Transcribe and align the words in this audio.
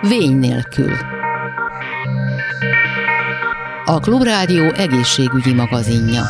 Vény 0.00 0.38
nélkül. 0.38 0.92
A 3.84 4.00
Klubrádió 4.00 4.64
egészségügyi 4.64 5.54
magazinja. 5.54 6.22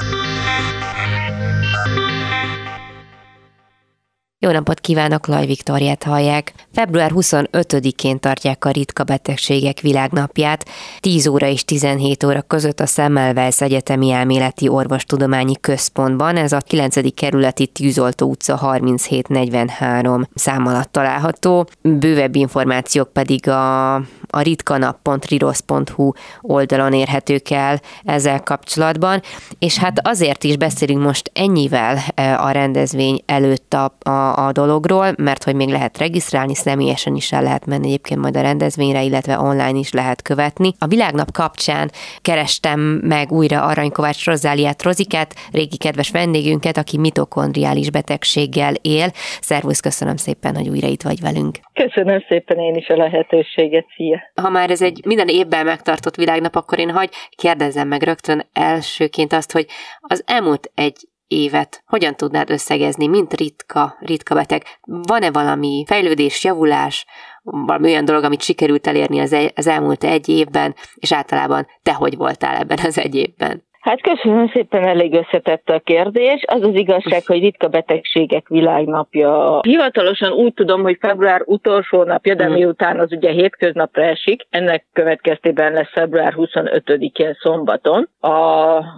Jó 4.43 4.51
napot 4.51 4.81
kívánok, 4.81 5.27
Laj 5.27 5.47
Viktoriát 5.47 6.03
hallják. 6.03 6.53
Február 6.73 7.11
25-én 7.15 8.21
tartják 8.21 8.65
a 8.65 8.71
ritka 8.71 9.05
betegségek 9.05 9.81
világnapját, 9.81 10.69
10 11.01 11.27
óra 11.27 11.47
és 11.47 11.65
17 11.65 12.25
óra 12.25 12.43
között 12.43 12.81
a 12.81 12.87
Semmelweis 12.87 13.61
Egyetemi 13.61 14.11
Elméleti 14.11 14.69
Orvostudományi 14.69 15.55
Központban, 15.61 16.37
ez 16.37 16.53
a 16.53 16.59
9. 16.59 17.15
kerületi 17.15 17.67
Tűzoltó 17.67 18.29
utca 18.29 18.57
3743 18.57 20.29
szám 20.35 20.67
alatt 20.67 20.93
található. 20.93 21.67
Bővebb 21.83 22.35
információk 22.35 23.13
pedig 23.13 23.49
a, 23.49 23.95
a 24.31 24.41
ritkanap.rirosz.hu 24.43 26.13
oldalon 26.41 26.93
érhetők 26.93 27.51
el 27.51 27.81
ezzel 28.05 28.43
kapcsolatban, 28.43 29.23
és 29.59 29.79
hát 29.79 30.07
azért 30.07 30.45
is 30.45 30.57
beszélünk 30.57 31.03
most 31.03 31.31
ennyivel 31.35 31.99
e, 32.15 32.39
a 32.39 32.51
rendezvény 32.51 33.23
előtt 33.27 33.75
a, 33.75 33.97
a 34.11 34.30
a, 34.33 34.53
dologról, 34.53 35.15
mert 35.17 35.45
hogy 35.45 35.55
még 35.55 35.69
lehet 35.69 35.99
regisztrálni, 35.99 36.55
személyesen 36.55 37.15
is 37.15 37.33
el 37.33 37.43
lehet 37.43 37.67
menni 37.67 37.87
egyébként 37.87 38.21
majd 38.21 38.37
a 38.37 38.41
rendezvényre, 38.41 39.03
illetve 39.03 39.39
online 39.39 39.79
is 39.79 39.93
lehet 39.93 40.23
követni. 40.23 40.73
A 40.79 40.87
világnap 40.87 41.33
kapcsán 41.33 41.91
kerestem 42.23 42.81
meg 43.03 43.33
újra 43.33 43.63
Aranykovács 43.63 44.27
Rozáliát 44.27 44.83
Rozikát, 44.83 45.35
régi 45.53 45.77
kedves 45.77 46.11
vendégünket, 46.11 46.77
aki 46.77 46.99
mitokondriális 46.99 47.91
betegséggel 47.91 48.75
él. 48.83 49.11
Szervusz, 49.41 49.81
köszönöm 49.81 50.17
szépen, 50.17 50.57
hogy 50.57 50.69
újra 50.69 50.87
itt 50.87 51.03
vagy 51.03 51.21
velünk. 51.21 51.59
Köszönöm 51.73 52.25
szépen 52.29 52.59
én 52.59 52.75
is 52.75 52.89
a 52.89 52.97
lehetőséget, 52.97 53.87
szia! 53.97 54.19
Ha 54.43 54.49
már 54.51 54.71
ez 54.71 54.83
egy 54.83 55.01
minden 55.05 55.29
évben 55.29 55.65
megtartott 55.65 56.17
világnap, 56.17 56.57
akkor 56.57 56.79
én 56.79 56.91
hagy 56.91 57.11
kérdezzem 57.37 57.89
meg 57.89 58.03
rögtön 58.03 58.49
elsőként 58.53 59.33
azt, 59.33 59.53
hogy 59.53 59.67
az 60.01 60.23
elmúlt 60.27 60.71
egy 60.75 61.09
évet 61.31 61.83
hogyan 61.87 62.17
tudnád 62.17 62.51
összegezni, 62.51 63.07
mint 63.07 63.35
ritka, 63.35 63.97
ritka 64.01 64.35
beteg? 64.35 64.65
Van-e 64.83 65.31
valami 65.31 65.85
fejlődés, 65.87 66.45
javulás, 66.45 67.07
valami 67.43 67.91
olyan 67.91 68.05
dolog, 68.05 68.25
amit 68.25 68.43
sikerült 68.43 68.87
elérni 68.87 69.21
az, 69.21 69.37
az 69.55 69.67
elmúlt 69.67 70.05
egy 70.05 70.29
évben, 70.29 70.75
és 70.95 71.13
általában 71.13 71.67
te 71.83 71.93
hogy 71.93 72.17
voltál 72.17 72.57
ebben 72.57 72.79
az 72.79 72.99
egy 72.99 73.15
évben? 73.15 73.69
Hát 73.81 74.01
köszönöm 74.03 74.49
szépen, 74.49 74.83
elég 74.83 75.15
összetett 75.15 75.69
a 75.69 75.81
kérdés. 75.81 76.45
Az 76.47 76.63
az 76.63 76.75
igazság, 76.75 77.27
hogy 77.27 77.41
ritka 77.41 77.69
betegségek 77.69 78.49
világnapja. 78.49 79.61
Hivatalosan 79.63 80.33
úgy 80.33 80.55
tudom, 80.55 80.83
hogy 80.83 80.97
február 81.01 81.43
utolsó 81.45 82.03
napja, 82.03 82.35
de 82.35 82.45
mhm. 82.45 82.53
miután 82.53 82.99
az 82.99 83.13
ugye 83.13 83.31
hétköznapra 83.31 84.03
esik, 84.03 84.47
ennek 84.51 84.87
következtében 84.93 85.73
lesz 85.73 85.91
február 85.93 86.35
25-én 86.37 87.37
szombaton 87.41 88.09
a 88.21 88.35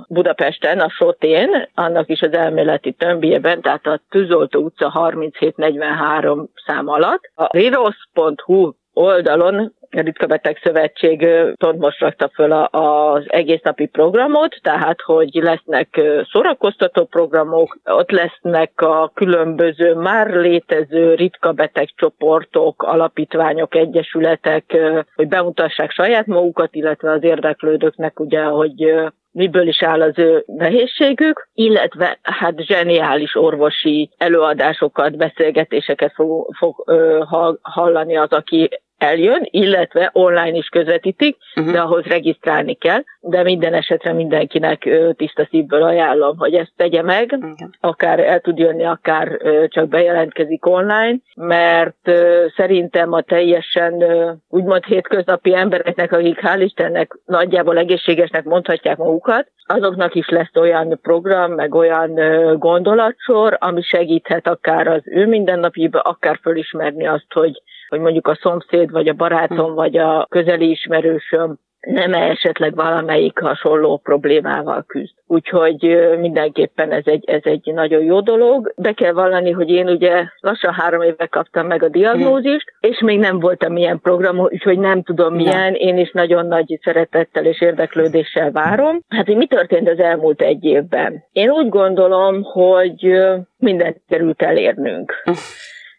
Budapesten, 0.09 0.79
a 0.79 0.89
Sotén, 0.89 1.69
annak 1.75 2.09
is 2.09 2.21
az 2.21 2.33
elméleti 2.33 2.93
tömbjében, 2.93 3.61
tehát 3.61 3.87
a 3.87 4.01
Tűzoltó 4.11 4.61
utca 4.61 4.91
3743 4.91 6.49
szám 6.67 6.89
alatt. 6.89 7.31
A 7.35 7.57
rirosz.hu 7.57 8.73
oldalon 8.93 9.73
Ritka 10.01 10.27
Beteg 10.27 10.59
Szövetség 10.63 11.27
pont 11.59 11.79
most 11.79 12.01
rakta 12.01 12.31
föl 12.35 12.53
az 12.53 13.25
egész 13.27 13.61
napi 13.63 13.87
programot, 13.87 14.59
tehát 14.63 15.01
hogy 15.01 15.31
lesznek 15.33 16.01
szórakoztató 16.33 17.05
programok, 17.05 17.79
ott 17.85 18.11
lesznek 18.11 18.81
a 18.81 19.11
különböző 19.15 19.95
már 19.95 20.31
létező 20.31 21.15
ritka 21.15 21.53
beteg 21.53 21.89
csoportok, 21.97 22.83
alapítványok, 22.83 23.75
egyesületek, 23.75 24.77
hogy 25.15 25.29
bemutassák 25.29 25.91
saját 25.91 26.27
magukat, 26.27 26.75
illetve 26.75 27.11
az 27.11 27.23
érdeklődőknek 27.23 28.21
ugye, 28.21 28.43
hogy 28.43 28.95
miből 29.33 29.69
is 29.69 29.83
áll 29.83 30.03
az 30.03 30.19
ő 30.19 30.43
nehézségük, 30.47 31.49
illetve 31.55 32.19
hát 32.23 32.61
zseniális 32.61 33.37
orvosi 33.37 34.11
előadásokat, 34.17 35.17
beszélgetéseket 35.17 36.13
fog, 36.13 36.55
fog 36.55 36.83
ö, 36.87 37.23
hallani 37.63 38.17
az, 38.17 38.31
aki 38.31 38.69
eljön, 39.03 39.41
illetve 39.51 40.11
online 40.13 40.57
is 40.57 40.69
közvetítik, 40.69 41.37
uh-huh. 41.57 41.73
de 41.73 41.81
ahhoz 41.81 42.05
regisztrálni 42.05 42.75
kell, 42.75 43.03
de 43.21 43.43
minden 43.43 43.75
esetre 43.75 44.13
mindenkinek 44.13 44.89
tiszta 45.17 45.47
szívből 45.51 45.83
ajánlom, 45.83 46.39
hogy 46.39 46.55
ezt 46.55 46.73
tegye 46.77 47.03
meg, 47.03 47.33
uh-huh. 47.33 47.69
akár 47.81 48.21
el 48.21 48.41
tud 48.41 48.59
jönni, 48.59 48.85
akár 48.85 49.39
csak 49.69 49.89
bejelentkezik 49.89 50.67
online, 50.67 51.17
mert 51.35 52.11
szerintem 52.57 53.13
a 53.13 53.21
teljesen 53.21 54.05
úgymond 54.49 54.85
hétköznapi 54.85 55.55
embereknek, 55.55 56.13
akik 56.13 56.41
hál' 56.43 56.61
Istennek 56.61 57.19
nagyjából 57.25 57.79
egészségesnek 57.79 58.45
mondhatják 58.45 58.97
magukat, 58.97 59.47
azoknak 59.67 60.15
is 60.15 60.29
lesz 60.29 60.57
olyan 60.57 60.99
program, 61.03 61.53
meg 61.53 61.75
olyan 61.75 62.15
gondolatsor, 62.59 63.57
ami 63.61 63.83
segíthet 63.83 64.47
akár 64.47 64.87
az 64.87 65.03
ő 65.05 65.27
mindennapiba, 65.27 66.01
akár 66.01 66.39
fölismerni 66.43 67.07
azt, 67.07 67.33
hogy 67.33 67.63
hogy 67.93 68.01
mondjuk 68.01 68.27
a 68.27 68.39
szomszéd, 68.41 68.91
vagy 68.91 69.09
a 69.09 69.13
barátom, 69.13 69.69
hm. 69.69 69.75
vagy 69.75 69.97
a 69.97 70.27
közeli 70.31 70.71
ismerősöm 70.71 71.59
nem 71.81 72.15
esetleg 72.15 72.75
valamelyik 72.75 73.39
hasonló 73.39 73.97
problémával 73.97 74.85
küzd. 74.87 75.15
Úgyhogy 75.27 75.99
mindenképpen 76.19 76.93
ez 76.93 77.03
egy, 77.05 77.25
ez 77.27 77.41
egy 77.43 77.71
nagyon 77.75 78.03
jó 78.03 78.21
dolog. 78.21 78.73
Be 78.77 78.93
kell 78.93 79.13
vallani, 79.13 79.51
hogy 79.51 79.71
én 79.71 79.89
ugye 79.89 80.25
lassan 80.41 80.73
három 80.73 81.03
éve 81.03 81.27
kaptam 81.27 81.67
meg 81.67 81.83
a 81.83 81.89
diagnózist, 81.89 82.73
hmm. 82.81 82.91
és 82.91 83.01
még 83.01 83.19
nem 83.19 83.39
voltam 83.39 83.77
ilyen 83.77 84.01
program, 84.01 84.39
úgyhogy 84.39 84.79
nem 84.79 85.03
tudom 85.03 85.35
milyen. 85.35 85.75
Én 85.75 85.99
is 85.99 86.11
nagyon 86.11 86.47
nagy 86.47 86.79
szeretettel 86.83 87.45
és 87.45 87.61
érdeklődéssel 87.61 88.51
várom. 88.51 89.01
Hát, 89.09 89.27
hogy 89.27 89.37
mi 89.37 89.47
történt 89.47 89.89
az 89.89 89.99
elmúlt 89.99 90.41
egy 90.43 90.65
évben? 90.65 91.25
Én 91.33 91.51
úgy 91.51 91.69
gondolom, 91.69 92.43
hogy 92.43 93.21
mindent 93.59 94.01
került 94.09 94.43
elérnünk. 94.43 95.15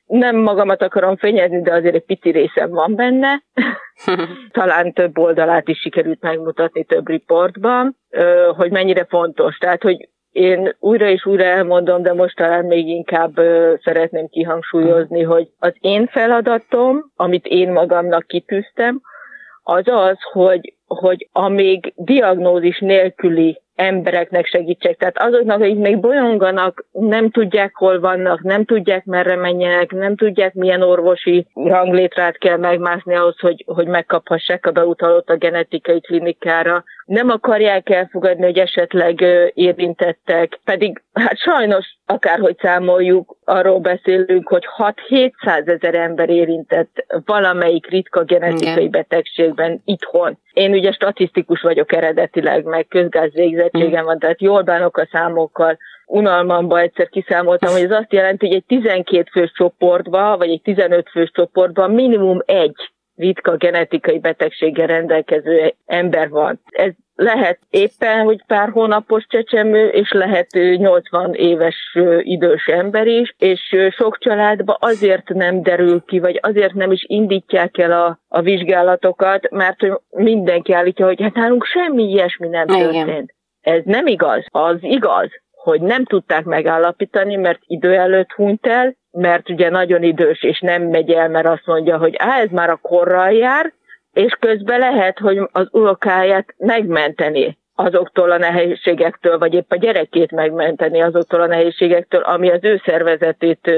Nem 0.06 0.36
magamat 0.36 0.82
akarom 0.82 1.16
fényezni, 1.16 1.62
de 1.62 1.74
azért 1.74 1.96
egy 1.96 2.06
pici 2.06 2.30
részem 2.30 2.70
van 2.70 2.96
benne. 2.96 3.44
Talán 4.52 4.94
több 4.94 5.18
oldalát 5.18 5.68
is 5.68 5.80
sikerült 5.80 6.22
megmutatni 6.22 6.84
több 6.84 7.08
riportban, 7.08 7.98
hogy 8.56 8.72
mennyire 8.72 9.06
fontos. 9.06 9.58
Tehát, 9.58 9.82
hogy 9.82 10.10
én 10.32 10.76
újra 10.80 11.08
és 11.10 11.26
újra 11.26 11.44
elmondom, 11.44 12.02
de 12.02 12.14
most 12.14 12.36
talán 12.36 12.66
még 12.66 12.88
inkább 12.88 13.34
szeretném 13.84 14.28
kihangsúlyozni, 14.28 15.22
hogy 15.22 15.48
az 15.60 15.74
én 15.80 16.08
feladatom, 16.08 17.12
amit 17.16 17.46
én 17.46 17.72
magamnak 17.72 18.28
kitűztem, 18.28 19.02
az 19.64 19.84
az, 19.86 20.18
hogy, 20.32 20.74
hogy 20.86 21.30
amíg 21.32 21.94
diagnózis 21.96 22.80
nélküli 22.80 23.62
embereknek 23.76 24.46
segítsek. 24.46 24.98
Tehát 24.98 25.18
azoknak, 25.18 25.62
akik 25.62 25.78
még 25.78 26.00
bolyonganak, 26.00 26.86
nem 26.92 27.30
tudják, 27.30 27.76
hol 27.76 28.00
vannak, 28.00 28.42
nem 28.42 28.66
tudják, 28.66 29.06
merre 29.06 29.36
menjenek, 29.36 29.92
nem 29.92 30.16
tudják, 30.16 30.54
milyen 30.54 30.82
orvosi 30.82 31.48
ranglétrát 31.54 32.38
kell 32.38 32.58
megmászni 32.58 33.16
ahhoz, 33.16 33.40
hogy, 33.40 33.64
hogy 33.68 33.88
megkaphassák 33.88 34.66
a 34.66 34.72
beutalót 34.72 35.30
a 35.30 35.36
genetikai 35.36 36.02
klinikára. 36.02 36.84
Nem 37.06 37.30
akarják 37.30 37.90
elfogadni, 37.90 38.44
hogy 38.44 38.58
esetleg 38.58 39.22
érintettek, 39.54 40.60
pedig 40.64 41.02
hát 41.14 41.38
sajnos 41.38 41.98
akárhogy 42.06 42.58
számoljuk, 42.62 43.38
arról 43.44 43.80
beszélünk, 43.80 44.48
hogy 44.48 44.68
6-700 44.78 45.68
ezer 45.68 45.96
ember 45.96 46.30
érintett 46.30 47.06
valamelyik 47.26 47.90
ritka 47.90 48.24
genetikai 48.24 48.74
Igen. 48.74 48.92
betegségben 48.92 49.82
itthon. 49.86 50.38
Én 50.54 50.72
ugye 50.72 50.92
statisztikus 50.92 51.62
vagyok 51.62 51.94
eredetileg, 51.94 52.64
meg 52.64 52.88
közgázvégzettségem 52.88 54.06
van, 54.06 54.20
tehát 54.20 54.42
jól 54.42 54.62
bánok 54.62 54.98
a 54.98 55.08
számokkal. 55.12 55.78
Unalmamba 56.06 56.80
egyszer 56.80 57.10
kiszámoltam, 57.10 57.72
hogy 57.72 57.84
ez 57.84 57.92
azt 57.92 58.14
jelenti, 58.14 58.48
hogy 58.48 58.56
egy 58.56 58.66
12 58.66 59.30
fős 59.32 59.52
csoportban, 59.52 60.38
vagy 60.38 60.50
egy 60.50 60.62
15 60.62 61.10
fős 61.10 61.32
csoportban 61.34 61.92
minimum 61.92 62.42
egy 62.46 62.93
ritka 63.16 63.56
genetikai 63.56 64.20
betegséggel 64.20 64.88
rendelkező 64.88 65.74
ember 65.86 66.30
van. 66.30 66.60
Ez 66.66 66.92
lehet 67.16 67.60
éppen, 67.70 68.24
hogy 68.24 68.44
pár 68.48 68.70
hónapos 68.70 69.26
csecsemő, 69.28 69.88
és 69.88 70.12
lehet 70.12 70.48
80 70.78 71.34
éves 71.34 71.98
idős 72.20 72.66
ember 72.66 73.08
is, 73.08 73.36
és 73.38 73.76
sok 73.90 74.18
családban 74.18 74.76
azért 74.80 75.30
nem 75.30 75.62
derül 75.62 76.04
ki, 76.06 76.20
vagy 76.20 76.40
azért 76.42 76.74
nem 76.74 76.92
is 76.92 77.04
indítják 77.08 77.78
el 77.78 77.92
a, 77.92 78.20
a 78.28 78.42
vizsgálatokat, 78.42 79.50
mert 79.50 79.80
hogy 79.80 79.94
mindenki 80.10 80.74
állítja, 80.74 81.06
hogy 81.06 81.22
hát 81.22 81.34
nálunk 81.34 81.66
semmi 81.66 82.04
ilyesmi 82.04 82.48
nem 82.48 82.68
történt. 82.68 83.08
Igen. 83.08 83.32
Ez 83.62 83.82
nem 83.86 84.08
igaz. 84.08 84.46
Az 84.50 84.78
igaz, 84.82 85.30
hogy 85.52 85.82
nem 85.82 86.06
tudták 86.06 86.44
megállapítani, 86.44 87.36
mert 87.36 87.60
idő 87.66 87.94
előtt 87.94 88.32
hunyt 88.32 88.68
el, 88.68 88.96
mert 89.14 89.50
ugye 89.50 89.70
nagyon 89.70 90.04
idős, 90.04 90.44
és 90.44 90.60
nem 90.60 90.84
megy 90.84 91.12
el, 91.12 91.30
mert 91.30 91.48
azt 91.48 91.66
mondja, 91.66 91.98
hogy 91.98 92.16
á, 92.18 92.40
ez 92.40 92.50
már 92.50 92.70
a 92.70 92.80
korral 92.82 93.32
jár, 93.32 93.74
és 94.14 94.38
közben 94.40 94.80
lehet, 94.80 95.20
hogy 95.20 95.40
az 95.52 95.68
unokáját 95.72 96.54
megmenteni 96.58 97.58
azoktól 97.76 98.32
a 98.32 98.38
nehézségektől, 98.38 99.38
vagy 99.38 99.54
épp 99.54 99.72
a 99.72 99.76
gyerekét 99.76 100.32
megmenteni 100.32 101.02
azoktól 101.02 101.42
a 101.42 101.48
nehézségektől, 101.48 102.22
ami 102.22 102.50
az 102.50 102.60
ő 102.62 102.82
szervezetét 102.86 103.72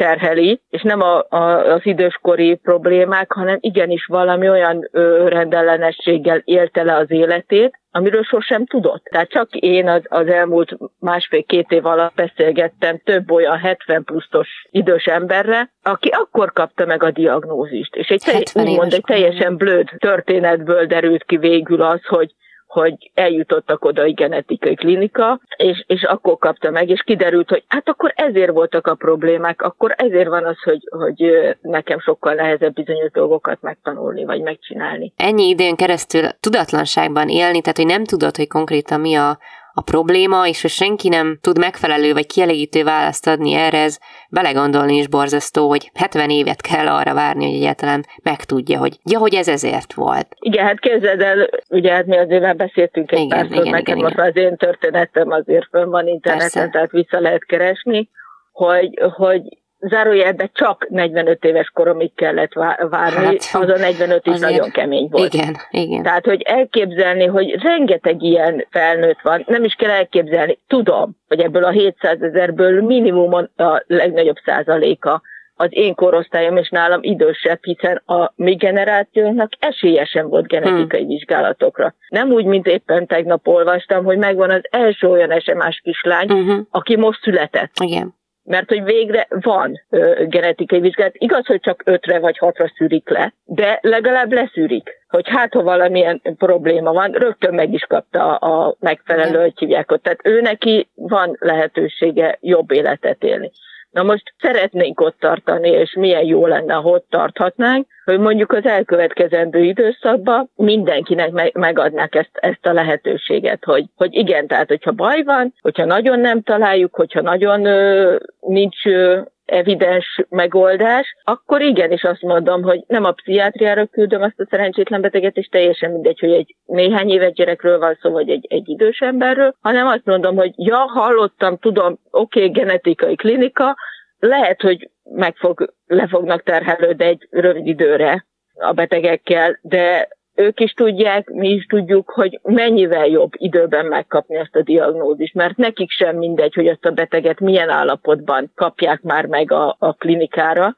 terheli, 0.00 0.60
és 0.70 0.82
nem 0.82 1.00
a, 1.00 1.24
a, 1.28 1.72
az 1.72 1.80
időskori 1.82 2.54
problémák, 2.54 3.32
hanem 3.32 3.58
igenis 3.60 4.06
valami 4.06 4.48
olyan 4.48 4.88
ö, 4.92 5.28
rendellenességgel 5.28 6.42
élte 6.44 6.82
le 6.82 6.96
az 6.96 7.10
életét, 7.10 7.78
amiről 7.90 8.22
sosem 8.22 8.66
tudott. 8.66 9.04
Tehát 9.04 9.28
csak 9.28 9.48
én 9.50 9.88
az, 9.88 10.02
az 10.08 10.26
elmúlt 10.26 10.76
másfél-két 10.98 11.70
év 11.70 11.86
alatt 11.86 12.14
beszélgettem 12.14 13.00
több 13.04 13.30
olyan 13.30 13.58
70 13.58 14.04
pluszos 14.04 14.48
idős 14.70 15.04
emberre, 15.04 15.70
aki 15.82 16.08
akkor 16.08 16.52
kapta 16.52 16.86
meg 16.86 17.02
a 17.02 17.10
diagnózist. 17.10 17.96
És 17.96 18.08
egy, 18.08 18.22
te, 18.52 18.60
úgymond, 18.62 18.92
egy 18.92 19.04
teljesen 19.06 19.56
blöd 19.56 19.88
történetből 19.98 20.86
derült 20.86 21.24
ki 21.24 21.36
végül 21.36 21.82
az, 21.82 22.04
hogy 22.04 22.34
hogy 22.70 23.10
eljutottak 23.14 23.84
oda 23.84 24.02
egy 24.02 24.14
genetikai 24.14 24.74
klinika, 24.74 25.40
és, 25.56 25.84
és 25.86 26.02
akkor 26.02 26.38
kapta 26.38 26.70
meg, 26.70 26.88
és 26.88 27.02
kiderült, 27.02 27.48
hogy 27.48 27.64
hát 27.68 27.88
akkor 27.88 28.12
ezért 28.16 28.50
voltak 28.50 28.86
a 28.86 28.94
problémák, 28.94 29.62
akkor 29.62 29.94
ezért 29.96 30.28
van 30.28 30.44
az, 30.44 30.62
hogy, 30.62 30.88
hogy 30.90 31.32
nekem 31.60 31.98
sokkal 31.98 32.34
nehezebb 32.34 32.72
bizonyos 32.74 33.10
dolgokat 33.10 33.62
megtanulni, 33.62 34.24
vagy 34.24 34.40
megcsinálni. 34.40 35.12
Ennyi 35.16 35.48
időn 35.48 35.76
keresztül 35.76 36.28
tudatlanságban 36.40 37.28
élni, 37.28 37.60
tehát 37.60 37.76
hogy 37.76 37.86
nem 37.86 38.04
tudod, 38.04 38.36
hogy 38.36 38.48
konkrétan 38.48 39.00
mi 39.00 39.14
a, 39.14 39.38
a 39.80 39.90
probléma, 39.90 40.46
és 40.46 40.60
hogy 40.60 40.70
senki 40.70 41.08
nem 41.08 41.38
tud 41.40 41.58
megfelelő 41.58 42.12
vagy 42.12 42.26
kielégítő 42.26 42.84
választ 42.84 43.26
adni 43.26 43.52
erre, 43.52 43.82
ez 43.82 43.98
belegondolni 44.30 44.96
is 44.96 45.08
borzasztó, 45.08 45.68
hogy 45.68 45.90
70 45.94 46.30
évet 46.30 46.60
kell 46.60 46.88
arra 46.88 47.14
várni, 47.14 47.44
hogy 47.44 47.54
egyáltalán 47.54 48.04
megtudja, 48.22 48.78
hogy 48.78 48.98
ja, 49.04 49.18
hogy 49.18 49.34
ez 49.34 49.48
ezért 49.48 49.92
volt. 49.94 50.26
Igen, 50.38 50.66
hát 50.66 50.80
képzeld 50.80 51.20
el, 51.20 51.48
ugye 51.68 51.92
hát 51.92 52.06
mi 52.06 52.18
azért 52.18 52.42
már 52.42 52.56
beszéltünk 52.56 53.12
egy 53.12 53.18
igen, 53.18 53.28
párszor, 53.28 53.64
nekem 53.64 53.98
igen, 53.98 54.10
igen. 54.10 54.26
az 54.26 54.36
én 54.36 54.56
történetem 54.56 55.30
azért 55.30 55.68
fönn 55.70 55.90
van 55.90 56.06
interneten, 56.06 56.50
Persze. 56.52 56.68
tehát 56.68 56.90
vissza 56.90 57.20
lehet 57.20 57.44
keresni, 57.44 58.08
hogy, 58.52 58.98
hogy 59.16 59.42
zárójelben 59.80 60.50
csak 60.52 60.86
45 60.88 61.44
éves 61.44 61.70
koromig 61.74 62.14
kellett 62.14 62.52
várni, 62.90 63.24
hát, 63.24 63.48
az 63.52 63.68
a 63.68 63.76
45 63.76 64.26
is 64.26 64.38
nagyon 64.38 64.70
kemény 64.70 65.08
volt. 65.10 65.34
Igen, 65.34 65.56
igen. 65.70 66.02
Tehát, 66.02 66.24
hogy 66.24 66.42
elképzelni, 66.42 67.26
hogy 67.26 67.62
rengeteg 67.62 68.22
ilyen 68.22 68.66
felnőtt 68.70 69.20
van, 69.22 69.44
nem 69.46 69.64
is 69.64 69.74
kell 69.74 69.90
elképzelni, 69.90 70.58
tudom, 70.66 71.16
hogy 71.28 71.40
ebből 71.40 71.64
a 71.64 71.70
700 71.70 72.22
ezerből 72.22 72.82
minimum 72.82 73.34
a 73.56 73.82
legnagyobb 73.86 74.36
százaléka 74.44 75.22
az 75.60 75.68
én 75.70 75.94
korosztályom 75.94 76.56
és 76.56 76.68
nálam 76.68 77.02
idősebb, 77.02 77.64
hiszen 77.64 78.02
a 78.06 78.32
mi 78.36 78.54
generációnknak 78.54 79.50
esélyesen 79.58 80.28
volt 80.28 80.46
genetikai 80.46 81.00
hmm. 81.00 81.08
vizsgálatokra. 81.08 81.94
Nem 82.08 82.30
úgy, 82.30 82.44
mint 82.44 82.66
éppen 82.66 83.06
tegnap 83.06 83.48
olvastam, 83.48 84.04
hogy 84.04 84.18
megvan 84.18 84.50
az 84.50 84.62
első 84.70 85.08
olyan 85.08 85.40
SMS 85.40 85.80
kislány, 85.82 86.30
uh-huh. 86.30 86.66
aki 86.70 86.96
most 86.96 87.22
született. 87.22 87.72
Igen 87.84 88.18
mert 88.50 88.68
hogy 88.68 88.84
végre 88.84 89.26
van 89.28 89.80
ö, 89.90 90.24
genetikai 90.28 90.80
vizsgálat. 90.80 91.14
Igaz, 91.16 91.46
hogy 91.46 91.60
csak 91.60 91.82
ötre 91.84 92.18
vagy 92.18 92.38
hatra 92.38 92.72
szűrik 92.76 93.08
le, 93.08 93.34
de 93.44 93.78
legalább 93.82 94.32
leszűrik, 94.32 94.90
hogy 95.08 95.28
hát, 95.28 95.52
ha 95.52 95.62
valamilyen 95.62 96.22
probléma 96.38 96.92
van, 96.92 97.10
rögtön 97.12 97.54
meg 97.54 97.72
is 97.72 97.82
kapta 97.82 98.34
a 98.36 98.76
megfelelő, 98.80 99.40
hogy 99.40 99.58
hívják 99.58 99.90
ott. 99.90 100.02
Tehát 100.02 100.26
ő 100.26 100.40
neki 100.40 100.88
van 100.94 101.36
lehetősége 101.38 102.38
jobb 102.40 102.70
életet 102.70 103.22
élni. 103.24 103.50
Na 103.90 104.02
most 104.02 104.34
szeretnénk 104.40 105.00
ott 105.00 105.18
tartani, 105.18 105.68
és 105.68 105.94
milyen 105.94 106.24
jó 106.24 106.46
lenne, 106.46 106.74
ha 106.74 106.88
ott 106.88 107.06
tarthatnánk, 107.10 107.86
hogy 108.04 108.18
mondjuk 108.18 108.52
az 108.52 108.64
elkövetkezendő 108.64 109.62
időszakban 109.62 110.50
mindenkinek 110.56 111.30
me- 111.30 111.54
megadnák 111.54 112.14
ezt, 112.14 112.30
ezt 112.32 112.66
a 112.66 112.72
lehetőséget, 112.72 113.64
hogy, 113.64 113.84
hogy 113.96 114.14
igen, 114.14 114.46
tehát 114.46 114.68
hogyha 114.68 114.92
baj 114.92 115.22
van, 115.22 115.54
hogyha 115.60 115.84
nagyon 115.84 116.20
nem 116.20 116.42
találjuk, 116.42 116.94
hogyha 116.94 117.20
nagyon 117.20 117.64
ö, 117.64 118.16
nincs 118.40 118.86
ö, 118.86 119.20
evidens 119.50 120.20
megoldás, 120.28 121.16
akkor 121.24 121.60
igenis 121.60 122.02
azt 122.02 122.22
mondom, 122.22 122.62
hogy 122.62 122.84
nem 122.86 123.04
a 123.04 123.12
pszichiátriára 123.12 123.86
küldöm 123.86 124.22
azt 124.22 124.40
a 124.40 124.46
szerencsétlen 124.50 125.00
beteget, 125.00 125.36
és 125.36 125.46
teljesen 125.46 125.90
mindegy, 125.90 126.18
hogy 126.18 126.32
egy 126.32 126.56
néhány 126.64 127.10
éves 127.10 127.32
gyerekről 127.32 127.78
van 127.78 127.98
szó, 128.02 128.10
vagy 128.10 128.30
egy, 128.30 128.46
egy 128.48 128.68
idős 128.68 128.98
emberről, 128.98 129.54
hanem 129.60 129.86
azt 129.86 130.04
mondom, 130.04 130.36
hogy 130.36 130.52
ja, 130.56 130.76
hallottam, 130.76 131.56
tudom, 131.58 131.98
oké, 132.10 132.40
okay, 132.40 132.50
genetikai 132.50 133.14
klinika, 133.14 133.76
lehet, 134.18 134.60
hogy 134.60 134.90
meg 135.02 135.36
fog, 135.36 135.74
le 135.86 136.06
fognak 136.06 136.42
terhelődni 136.42 137.04
egy 137.04 137.28
rövid 137.30 137.66
időre 137.66 138.26
a 138.54 138.72
betegekkel, 138.72 139.58
de 139.62 140.08
ők 140.40 140.60
is 140.60 140.72
tudják, 140.72 141.30
mi 141.30 141.48
is 141.48 141.66
tudjuk, 141.66 142.10
hogy 142.10 142.40
mennyivel 142.42 143.06
jobb 143.06 143.32
időben 143.36 143.86
megkapni 143.86 144.36
ezt 144.36 144.56
a 144.56 144.62
diagnózist, 144.62 145.34
mert 145.34 145.56
nekik 145.56 145.90
sem 145.90 146.16
mindegy, 146.16 146.54
hogy 146.54 146.66
ezt 146.66 146.84
a 146.84 146.90
beteget 146.90 147.40
milyen 147.40 147.68
állapotban 147.68 148.52
kapják 148.54 149.00
már 149.02 149.26
meg 149.26 149.52
a, 149.52 149.76
a 149.78 149.92
klinikára, 149.92 150.74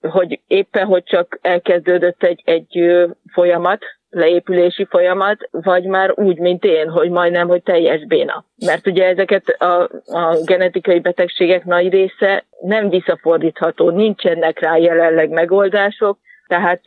hogy 0.00 0.40
éppen, 0.46 0.86
hogy 0.86 1.02
csak 1.04 1.38
elkezdődött 1.42 2.22
egy, 2.22 2.42
egy 2.44 2.96
folyamat, 3.32 3.84
leépülési 4.10 4.84
folyamat, 4.84 5.48
vagy 5.50 5.84
már 5.84 6.12
úgy, 6.14 6.38
mint 6.38 6.64
én, 6.64 6.88
hogy 6.88 7.10
majdnem, 7.10 7.48
hogy 7.48 7.62
teljes 7.62 8.06
béna. 8.06 8.44
Mert 8.66 8.86
ugye 8.86 9.04
ezeket 9.04 9.48
a, 9.48 9.82
a 10.06 10.36
genetikai 10.44 11.00
betegségek 11.00 11.64
nagy 11.64 11.90
része 11.90 12.44
nem 12.60 12.88
visszafordítható, 12.88 13.90
nincsenek 13.90 14.60
rá 14.60 14.76
jelenleg 14.76 15.30
megoldások, 15.30 16.18
tehát 16.46 16.80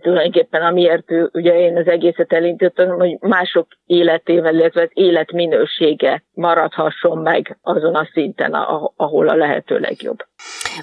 tulajdonképpen 0.00 0.62
amiért 0.62 1.10
ugye 1.32 1.58
én 1.58 1.76
az 1.76 1.86
egészet 1.86 2.32
elindítottam, 2.32 2.98
hogy 2.98 3.16
mások 3.20 3.66
életével, 3.86 4.54
illetve 4.54 4.82
az 4.82 4.90
életminősége 4.92 6.22
maradhasson 6.34 7.18
meg 7.18 7.58
azon 7.62 7.94
a 7.94 8.08
szinten, 8.12 8.52
ahol 8.96 9.28
a 9.28 9.34
lehető 9.34 9.78
legjobb. 9.78 10.18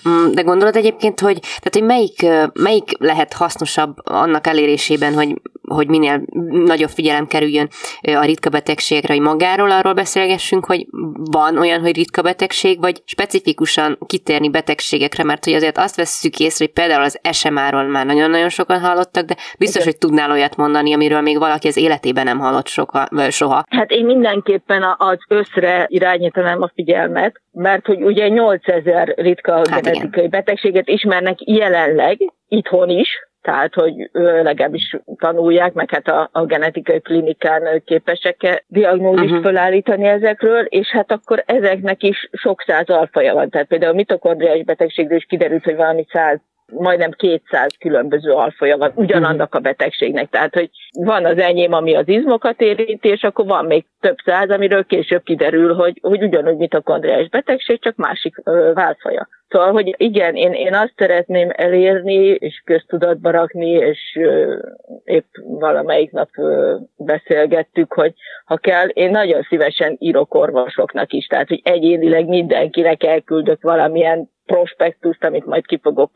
Mm, 0.10 0.32
de 0.32 0.42
gondolod 0.42 0.76
egyébként, 0.76 1.20
hogy, 1.20 1.40
tehát, 1.40 1.70
hogy 1.72 1.84
melyik, 1.84 2.26
melyik 2.54 2.92
lehet 3.00 3.34
hasznosabb 3.34 3.96
annak 4.04 4.48
elérésében, 4.48 5.14
hogy 5.14 5.36
hogy 5.68 5.88
minél 5.88 6.22
nagyobb 6.50 6.90
figyelem 6.90 7.28
kerüljön 7.28 7.68
a 8.02 8.26
ritka 8.26 8.50
betegségre, 8.50 9.14
hogy 9.14 9.22
magáról 9.24 9.72
arról 9.72 9.94
beszélgessünk, 9.94 10.66
hogy 10.66 10.86
van 11.32 11.58
olyan, 11.58 11.80
hogy 11.82 11.96
ritka 11.96 12.22
betegség, 12.22 12.80
vagy 12.80 13.02
specifikusan 13.06 13.98
kitérni 14.06 14.50
betegségekre, 14.50 15.24
mert 15.24 15.46
hogy 15.46 15.54
azért 15.54 15.78
azt 15.78 15.96
vesszük 15.96 16.40
észre, 16.40 16.66
hogy 16.66 16.74
például 16.74 17.04
az 17.04 17.20
SMA-ról 17.32 17.84
már 17.84 18.06
nagyon-nagyon 18.06 18.50
sokan 18.50 18.80
hallottak, 18.80 19.26
de 19.26 19.36
biztos, 19.58 19.82
Igen. 19.82 19.94
hogy 19.94 19.98
tudnál 19.98 20.32
olyat 20.32 20.56
mondani, 20.56 20.94
amiről 20.94 21.22
még 21.22 21.38
valaki 21.38 21.68
az 21.68 21.78
életében 21.78 22.24
nem 22.24 22.40
hallott 22.40 22.68
soha. 22.68 23.08
soha. 23.30 23.64
Hát 23.70 23.92
én 23.92 24.06
mindenképpen 24.06 24.84
az 24.98 25.18
összre 25.28 25.86
irányítanám 25.90 26.62
a 26.62 26.72
figyelmet, 26.76 27.42
mert 27.52 27.86
hogy 27.86 28.04
ugye 28.04 28.28
8000 28.28 29.14
ritka 29.18 29.62
hát 29.70 29.77
genetikai 29.82 30.26
igen. 30.26 30.30
betegséget 30.30 30.88
ismernek 30.88 31.38
jelenleg, 31.40 32.18
itthon 32.48 32.90
is, 32.90 33.10
tehát 33.42 33.74
hogy 33.74 34.10
legalábbis 34.12 34.98
tanulják, 35.18 35.74
meg 35.74 35.90
hát 35.90 36.08
a, 36.08 36.30
a 36.32 36.46
genetikai 36.46 37.00
klinikán 37.00 37.82
képesek 37.86 38.64
diagnózist 38.68 39.30
uh-huh. 39.30 39.44
felállítani 39.44 40.06
ezekről, 40.08 40.66
és 40.66 40.88
hát 40.88 41.12
akkor 41.12 41.44
ezeknek 41.46 42.04
is 42.04 42.30
sok 42.32 42.62
száz 42.62 42.90
alfaja 42.90 43.34
van. 43.34 43.50
Tehát 43.50 43.68
például 43.68 43.92
a 43.92 43.96
mitokondriás 43.96 44.64
betegségről 44.64 45.18
is 45.18 45.26
kiderült, 45.26 45.64
hogy 45.64 45.76
valami 45.76 46.06
száz 46.10 46.40
majdnem 46.74 47.12
200 47.12 47.76
különböző 47.80 48.32
alfaja 48.32 48.78
van 48.78 48.92
ugyanannak 48.96 49.56
a 49.56 49.60
betegségnek. 49.60 50.30
Tehát, 50.30 50.54
hogy 50.54 50.70
van 50.92 51.26
az 51.26 51.38
enyém, 51.38 51.74
ami 51.74 51.96
az 51.96 52.08
izmokat 52.08 52.62
érinti, 52.62 53.08
és 53.08 53.24
akkor 53.24 53.46
van 53.46 53.66
még 53.66 53.86
több 54.00 54.18
száz, 54.26 54.50
amiről 54.50 54.86
később 54.86 55.24
kiderül, 55.24 55.74
hogy, 55.74 56.00
hogy 56.02 56.24
ugyanúgy 56.24 56.58
mitokondriás 56.58 57.30
betegség, 57.30 57.82
csak 57.82 57.96
másik 57.96 58.42
ö, 58.44 58.72
válfaja. 58.74 59.28
Szóval, 59.50 59.72
hogy 59.72 59.96
igen, 59.98 60.36
én, 60.36 60.52
én 60.52 60.74
azt 60.74 60.94
szeretném 60.98 61.50
elérni, 61.56 62.14
és 62.14 62.62
köztudatba 62.66 63.32
rakni, 63.32 63.70
és 63.70 64.00
ö, 64.20 64.58
épp 65.04 65.36
valamelyik 65.44 66.12
nap 66.12 66.30
ö, 66.38 66.76
beszélgettük, 66.98 67.94
hogy 67.94 68.14
ha 68.46 68.58
kell, 68.58 68.88
én 68.88 69.12
nagyon 69.12 69.42
szívesen 69.42 69.96
írok 70.00 70.34
orvosoknak 70.34 71.14
is, 71.14 71.26
tehát, 71.26 71.48
hogy 71.48 71.62
egyénileg 71.64 72.28
mindenkinek 72.28 73.04
elküldök 73.04 73.62
valamilyen 73.62 74.30
prospektust, 74.48 75.24
amit 75.24 75.46
majd 75.46 75.66
ki 75.66 75.80
fogok 75.82 76.12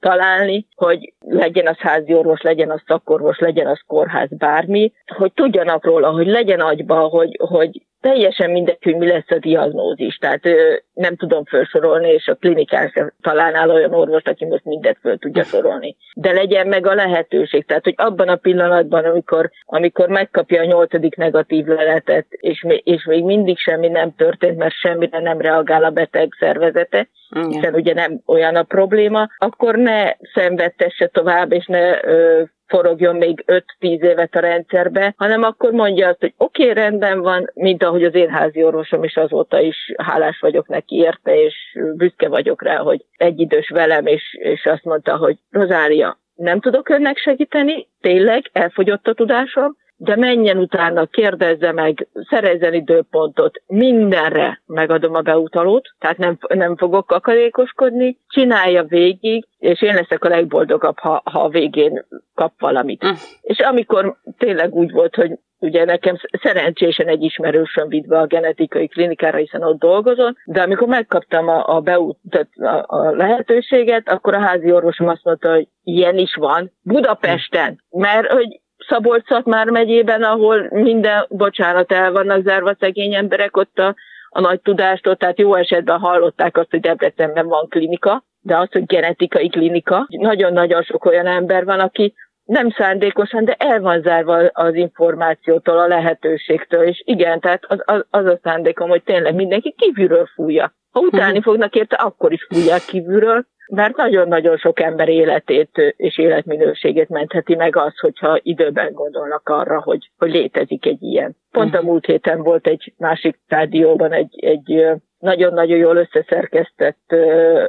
találni, 0.00 0.66
hogy 0.74 1.12
legyen 1.20 1.66
az 1.66 1.76
házi 1.76 2.14
orvos, 2.14 2.40
legyen 2.40 2.70
az 2.70 2.82
szakorvos, 2.86 3.38
legyen 3.38 3.66
az 3.66 3.80
kórház, 3.86 4.28
bármi, 4.30 4.92
hogy 5.16 5.32
tudjanak 5.32 5.84
róla, 5.84 6.10
hogy 6.10 6.26
legyen 6.26 6.60
agyba, 6.60 6.98
hogy, 6.98 7.38
hogy 7.40 7.82
teljesen 8.04 8.50
mindegy, 8.50 8.78
hogy 8.82 8.96
mi 8.96 9.06
lesz 9.06 9.30
a 9.30 9.38
diagnózis. 9.38 10.16
Tehát 10.16 10.46
ö, 10.46 10.74
nem 10.92 11.16
tudom 11.16 11.44
felsorolni, 11.44 12.08
és 12.08 12.28
a 12.28 12.34
klinikán 12.34 12.88
sem 12.88 13.12
találnál 13.20 13.70
olyan 13.70 13.94
orvos, 13.94 14.22
aki 14.22 14.44
most 14.44 14.64
mindent 14.64 14.98
föl 15.00 15.18
tudja 15.18 15.44
sorolni. 15.44 15.96
De 16.14 16.32
legyen 16.32 16.66
meg 16.66 16.86
a 16.86 16.94
lehetőség. 16.94 17.66
Tehát, 17.66 17.84
hogy 17.84 17.94
abban 17.96 18.28
a 18.28 18.36
pillanatban, 18.36 19.04
amikor, 19.04 19.50
amikor 19.64 20.08
megkapja 20.08 20.60
a 20.60 20.64
nyolcadik 20.64 21.16
negatív 21.16 21.66
leletet, 21.66 22.26
és, 22.30 22.66
és 22.82 23.04
még 23.04 23.24
mindig 23.24 23.58
semmi 23.58 23.88
nem 23.88 24.14
történt, 24.14 24.56
mert 24.58 24.74
semmire 24.74 25.20
nem 25.20 25.40
reagál 25.40 25.84
a 25.84 25.90
beteg 25.90 26.28
szervezete, 26.38 27.08
hiszen 27.48 27.74
ugye 27.74 27.94
nem 27.94 28.20
olyan 28.26 28.56
a 28.56 28.62
probléma, 28.62 29.28
akkor 29.38 29.76
ne 29.76 30.12
szenvedtesse 30.34 31.06
tovább, 31.06 31.52
és 31.52 31.66
ne 31.66 32.04
ö, 32.04 32.42
forogjon 32.66 33.16
még 33.16 33.44
5-10 33.46 33.62
évet 33.80 34.34
a 34.34 34.40
rendszerbe, 34.40 35.14
hanem 35.16 35.42
akkor 35.42 35.72
mondja 35.72 36.08
azt, 36.08 36.20
hogy 36.20 36.34
oké, 36.36 36.62
okay, 36.62 36.74
rendben 36.74 37.20
van, 37.20 37.50
mint 37.54 37.82
ahogy 37.82 38.04
az 38.04 38.14
én 38.14 38.28
házi 38.28 38.62
orvosom 38.62 39.04
is 39.04 39.16
azóta 39.16 39.60
is 39.60 39.92
hálás 39.96 40.38
vagyok 40.40 40.68
neki 40.68 40.96
érte, 40.96 41.42
és 41.42 41.54
büszke 41.96 42.28
vagyok 42.28 42.62
rá, 42.62 42.76
hogy 42.76 43.04
egyidős 43.16 43.68
velem, 43.68 44.06
és, 44.06 44.22
és 44.40 44.66
azt 44.66 44.84
mondta, 44.84 45.16
hogy 45.16 45.36
Rozária, 45.50 46.18
nem 46.34 46.60
tudok 46.60 46.88
önnek 46.88 47.16
segíteni, 47.16 47.88
tényleg 48.00 48.50
elfogyott 48.52 49.06
a 49.06 49.14
tudásom, 49.14 49.76
de 49.96 50.16
menjen 50.16 50.58
utána, 50.58 51.06
kérdezze 51.06 51.72
meg, 51.72 52.08
szerezzen 52.28 52.74
időpontot, 52.74 53.62
mindenre 53.66 54.62
megadom 54.66 55.14
a 55.14 55.20
beutalót, 55.20 55.88
tehát 55.98 56.18
nem, 56.18 56.38
nem 56.48 56.76
fogok 56.76 57.10
akarékoskodni, 57.10 58.18
csinálja 58.28 58.82
végig, 58.82 59.46
és 59.58 59.82
én 59.82 59.94
leszek 59.94 60.24
a 60.24 60.28
legboldogabb, 60.28 60.98
ha, 60.98 61.22
ha 61.24 61.42
a 61.42 61.48
végén 61.48 62.06
kap 62.34 62.52
valamit. 62.58 63.06
Mm. 63.06 63.12
És 63.40 63.58
amikor 63.58 64.16
tényleg 64.38 64.74
úgy 64.74 64.90
volt, 64.90 65.14
hogy 65.14 65.38
ugye 65.64 65.84
nekem 65.84 66.16
szerencsésen 66.42 67.08
egy 67.08 67.22
ismerősöm 67.22 67.88
vitt 67.88 68.06
be 68.06 68.18
a 68.18 68.26
genetikai 68.26 68.88
klinikára, 68.88 69.38
hiszen 69.38 69.62
ott 69.62 69.78
dolgozom, 69.78 70.32
de 70.44 70.62
amikor 70.62 70.88
megkaptam 70.88 71.48
a, 71.48 71.76
a 71.76 71.80
beútat, 71.80 72.48
a, 72.54 72.84
a 72.86 73.10
lehetőséget, 73.10 74.08
akkor 74.08 74.34
a 74.34 74.40
házi 74.40 74.72
orvosom 74.72 75.08
azt 75.08 75.24
mondta, 75.24 75.52
hogy 75.52 75.68
ilyen 75.82 76.18
is 76.18 76.34
van 76.34 76.72
Budapesten, 76.82 77.82
mert 77.90 78.32
hogy 78.32 78.60
szabolcs 78.88 79.28
már 79.44 79.68
megyében, 79.68 80.22
ahol 80.22 80.66
minden, 80.70 81.26
bocsánat, 81.28 81.92
el 81.92 82.12
vannak 82.12 82.42
zárva 82.42 82.76
szegény 82.78 83.14
emberek, 83.14 83.56
ott 83.56 83.78
a, 83.78 83.94
a 84.28 84.40
nagy 84.40 84.60
tudástól, 84.60 85.16
tehát 85.16 85.38
jó 85.38 85.54
esetben 85.54 85.98
hallották 85.98 86.56
azt, 86.56 86.70
hogy 86.70 86.80
Debrecenben 86.80 87.46
van 87.46 87.68
klinika, 87.68 88.24
de 88.40 88.56
az, 88.56 88.68
hogy 88.72 88.86
genetikai 88.86 89.48
klinika, 89.48 90.06
nagyon-nagyon 90.08 90.82
sok 90.82 91.04
olyan 91.04 91.26
ember 91.26 91.64
van, 91.64 91.80
aki 91.80 92.14
nem 92.44 92.70
szándékosan, 92.70 93.44
de 93.44 93.54
el 93.58 93.80
van 93.80 94.02
zárva 94.02 94.48
az 94.52 94.74
információtól, 94.74 95.78
a 95.78 95.86
lehetőségtől, 95.86 96.82
és 96.82 97.02
igen, 97.04 97.40
tehát 97.40 97.64
az, 97.68 97.78
az, 97.84 98.04
az 98.10 98.26
a 98.26 98.38
szándékom, 98.42 98.88
hogy 98.88 99.02
tényleg 99.02 99.34
mindenki 99.34 99.74
kívülről 99.78 100.26
fújja. 100.34 100.74
Ha 100.90 101.00
utálni 101.00 101.38
mhm. 101.38 101.48
fognak 101.48 101.74
érte, 101.74 101.96
akkor 101.96 102.32
is 102.32 102.46
fújják 102.50 102.80
kívülről, 102.80 103.46
mert 103.68 103.96
nagyon-nagyon 103.96 104.56
sok 104.56 104.80
ember 104.80 105.08
életét 105.08 105.94
és 105.96 106.18
életminőségét 106.18 107.08
mentheti 107.08 107.54
meg 107.54 107.76
az, 107.76 107.98
hogyha 107.98 108.38
időben 108.42 108.92
gondolnak 108.92 109.48
arra, 109.48 109.80
hogy, 109.82 110.10
hogy 110.18 110.30
létezik 110.30 110.86
egy 110.86 111.02
ilyen. 111.02 111.36
Pont 111.50 111.74
a 111.74 111.78
mhm. 111.78 111.86
múlt 111.86 112.06
héten 112.06 112.42
volt 112.42 112.66
egy 112.66 112.92
másik 112.98 113.38
rádióban 113.48 114.12
egy, 114.12 114.44
egy 114.44 114.86
nagyon-nagyon 115.18 115.78
jól 115.78 115.96
összeszerkesztett 115.96 117.14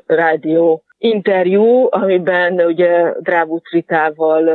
rádió 0.06 0.84
interjú, 0.98 1.88
amiben 1.90 2.62
ugye 2.62 3.14
Drávuc 3.20 3.72
Ritával, 3.72 4.48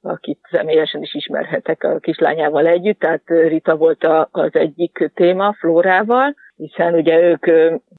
akit 0.00 0.38
személyesen 0.50 1.02
is 1.02 1.14
ismerhetek 1.14 1.84
a 1.84 1.98
kislányával 1.98 2.66
együtt, 2.66 2.98
tehát 2.98 3.22
Rita 3.26 3.76
volt 3.76 4.06
az 4.30 4.50
egyik 4.52 5.10
téma, 5.14 5.54
Flórával, 5.58 6.34
hiszen 6.56 6.94
ugye 6.94 7.20
ők 7.20 7.46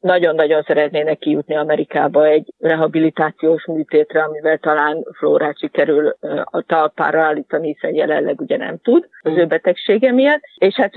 nagyon-nagyon 0.02 0.62
szeretnének 0.62 1.18
kijutni 1.18 1.56
Amerikába 1.56 2.26
egy 2.26 2.54
rehabilitációs 2.60 3.66
műtétre, 3.66 4.24
amivel 4.24 4.58
talán 4.58 5.06
Flórát 5.18 5.60
sikerül 5.60 6.16
a 6.44 6.62
talpára 6.62 7.22
állítani, 7.22 7.68
hiszen 7.68 7.96
jelenleg 7.96 8.42
ugye 8.42 8.58
nem 8.58 8.78
tud 8.78 9.08
az 9.22 9.38
ő 9.38 9.46
betegsége 9.46 10.12
miatt. 10.12 10.42
És 10.58 10.76
hát 10.76 10.96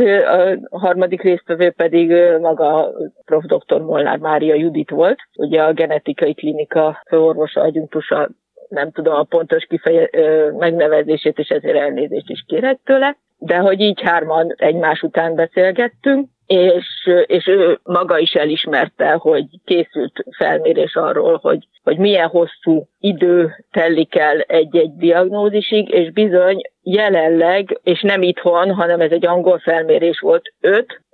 a 0.69 0.79
harmadik 0.79 1.23
résztvevő 1.23 1.71
pedig 1.71 2.11
maga 2.41 2.93
prof. 3.25 3.45
dr. 3.45 3.81
Molnár 3.81 4.19
Mária 4.19 4.55
Judit 4.55 4.91
volt, 4.91 5.19
ugye 5.37 5.63
a 5.63 5.73
genetikai 5.73 6.35
klinika 6.35 7.03
főorvosa, 7.09 7.61
adjunktusa 7.61 8.29
nem 8.69 8.91
tudom 8.91 9.15
a 9.15 9.23
pontos 9.23 9.65
kifeje, 9.65 10.09
megnevezését, 10.59 11.39
és 11.39 11.49
ezért 11.49 11.77
elnézést 11.77 12.31
is 12.31 12.45
kérek 12.47 12.79
tőle, 12.85 13.17
de 13.39 13.57
hogy 13.57 13.81
így 13.81 14.01
hárman 14.03 14.55
egymás 14.57 15.03
után 15.03 15.35
beszélgettünk, 15.35 16.29
és, 16.51 17.09
és 17.27 17.47
ő 17.47 17.79
maga 17.83 18.19
is 18.19 18.35
elismerte, 18.35 19.13
hogy 19.13 19.45
készült 19.65 20.25
felmérés 20.37 20.95
arról, 20.95 21.39
hogy, 21.43 21.67
hogy 21.83 21.99
milyen 21.99 22.29
hosszú 22.29 22.89
idő 22.99 23.65
telik 23.71 24.15
el 24.15 24.41
egy-egy 24.41 24.97
diagnózisig, 24.97 25.89
és 25.89 26.13
bizony 26.13 26.61
jelenleg, 26.83 27.81
és 27.83 28.01
nem 28.01 28.23
itthon, 28.23 28.75
hanem 28.75 29.01
ez 29.01 29.11
egy 29.11 29.27
angol 29.27 29.59
felmérés 29.59 30.21
volt, 30.21 30.53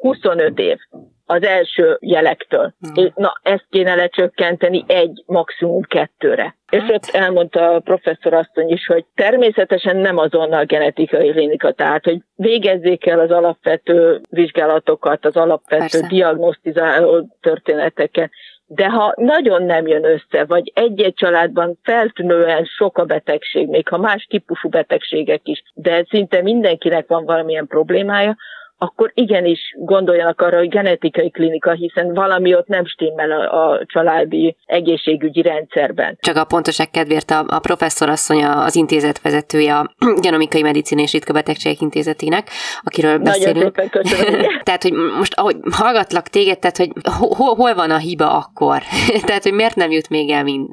5-25 0.03 0.59
év 0.59 0.79
az 1.27 1.43
első 1.43 1.97
jelektől. 2.01 2.75
Mm. 3.01 3.05
Na, 3.15 3.41
ezt 3.43 3.67
kéne 3.71 3.95
lecsökkenteni 3.95 4.85
egy, 4.87 5.23
maximum 5.27 5.83
kettőre. 5.83 6.43
Hát. 6.67 6.83
És 6.83 6.89
ott 6.89 7.09
elmondta 7.13 7.75
a 7.75 7.81
professzor 7.81 8.35
asszony 8.35 8.69
is, 8.69 8.87
hogy 8.87 9.05
természetesen 9.15 9.97
nem 9.97 10.19
azonnal 10.19 10.65
genetikai 10.65 11.31
klinika, 11.31 11.73
tehát 11.73 12.05
hogy 12.05 12.19
végezzék 12.35 13.07
el 13.07 13.21
az 13.21 13.31
alapvető 13.31 14.21
vizsgálatokat, 14.31 15.25
az 15.25 15.37
alapvető 15.37 15.79
Persze. 15.79 16.07
diagnosztizáló 16.09 17.37
történeteket, 17.41 18.31
de 18.67 18.89
ha 18.89 19.13
nagyon 19.17 19.63
nem 19.63 19.87
jön 19.87 20.05
össze, 20.05 20.45
vagy 20.45 20.73
egy-egy 20.75 21.15
családban 21.15 21.79
feltűnően 21.83 22.65
sok 22.65 22.99
a 22.99 23.05
betegség, 23.05 23.69
még 23.69 23.89
ha 23.89 23.99
más 23.99 24.27
típusú 24.31 24.69
betegségek 24.69 25.41
is, 25.45 25.63
de 25.75 26.05
szinte 26.09 26.43
mindenkinek 26.43 27.07
van 27.07 27.25
valamilyen 27.25 27.67
problémája, 27.67 28.37
akkor 28.79 29.11
igenis 29.15 29.61
gondoljanak 29.79 30.41
arra, 30.41 30.59
hogy 30.59 30.69
genetikai 30.69 31.31
klinika, 31.31 31.73
hiszen 31.73 32.15
valami 32.15 32.55
ott 32.55 32.67
nem 32.67 32.87
stimmel 32.87 33.31
a, 33.31 33.71
a 33.71 33.85
családi 33.87 34.57
egészségügyi 34.67 35.43
rendszerben. 35.43 36.19
Csak 36.21 36.37
a 36.37 36.45
pontoság 36.45 36.91
kedvéért 36.91 37.31
a, 37.31 37.45
a 37.49 37.59
professzor 37.59 38.09
asszonya 38.09 38.65
az 38.65 38.77
intézet 38.77 39.21
vezetője 39.23 39.75
a 39.75 39.95
Genomikai 40.23 40.63
Medicina 40.63 41.03
és 41.03 41.13
Ritka 41.13 41.33
Betegségek 41.33 41.81
Intézetének, 41.81 42.49
akiről 42.83 43.19
beszélünk. 43.19 43.77
Nagyon 43.77 44.05
szépen 44.05 44.47
tehát, 44.65 44.83
hogy 44.83 44.93
most 44.93 45.35
ahogy 45.35 45.57
hallgatlak 45.71 46.29
téged, 46.29 46.59
tehát, 46.59 46.77
hogy 46.77 46.91
hol, 47.19 47.55
hol 47.55 47.75
van 47.75 47.91
a 47.91 47.99
hiba 47.99 48.39
akkor? 48.39 48.83
tehát, 49.27 49.43
hogy 49.43 49.53
miért 49.53 49.77
nem 49.77 49.91
jut 49.91 50.09
még 50.09 50.31
el 50.31 50.43
mind 50.43 50.69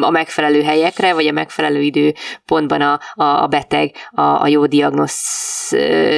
a 0.00 0.10
megfelelő 0.10 0.62
helyekre, 0.62 1.14
vagy 1.14 1.26
a 1.26 1.32
megfelelő 1.32 1.80
időpontban 1.80 2.80
a, 2.80 3.00
a, 3.14 3.24
a 3.42 3.46
beteg 3.46 3.90
a, 4.10 4.22
a 4.22 4.46
jó 4.46 4.66
diagnosz, 4.66 5.72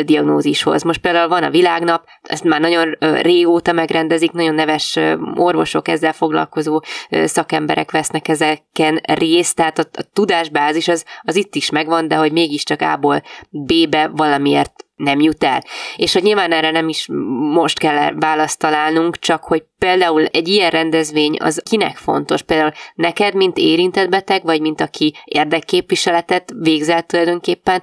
diagnózishoz. 0.04 0.82
Most 0.94 1.06
például 1.06 1.28
van 1.28 1.42
a 1.42 1.50
világnap, 1.50 2.04
ezt 2.22 2.44
már 2.44 2.60
nagyon 2.60 2.96
régóta 3.00 3.72
megrendezik, 3.72 4.32
nagyon 4.32 4.54
neves 4.54 4.98
orvosok, 5.34 5.88
ezzel 5.88 6.12
foglalkozó 6.12 6.82
szakemberek 7.10 7.90
vesznek 7.90 8.28
ezeken 8.28 9.00
részt, 9.02 9.56
tehát 9.56 9.78
a, 9.78 9.84
a 9.92 10.02
tudásbázis 10.12 10.88
az, 10.88 11.04
az 11.22 11.36
itt 11.36 11.54
is 11.54 11.70
megvan, 11.70 12.08
de 12.08 12.16
hogy 12.16 12.32
mégiscsak 12.32 12.80
A-ból 12.80 13.22
B-be 13.50 14.10
valamiért 14.12 14.83
nem 14.96 15.20
jut 15.20 15.44
el. 15.44 15.62
És 15.96 16.12
hogy 16.12 16.22
nyilván 16.22 16.52
erre 16.52 16.70
nem 16.70 16.88
is 16.88 17.08
most 17.52 17.78
kell 17.78 18.12
választ 18.12 18.58
találnunk, 18.58 19.18
csak 19.18 19.44
hogy 19.44 19.64
például 19.78 20.24
egy 20.24 20.48
ilyen 20.48 20.70
rendezvény 20.70 21.36
az 21.40 21.62
kinek 21.70 21.96
fontos? 21.96 22.42
Például 22.42 22.72
neked, 22.94 23.34
mint 23.34 23.58
érintett 23.58 24.08
beteg, 24.08 24.42
vagy 24.44 24.60
mint 24.60 24.80
aki 24.80 25.14
érdekképviseletet 25.24 26.52
végzett 26.56 27.08
tulajdonképpen, 27.08 27.82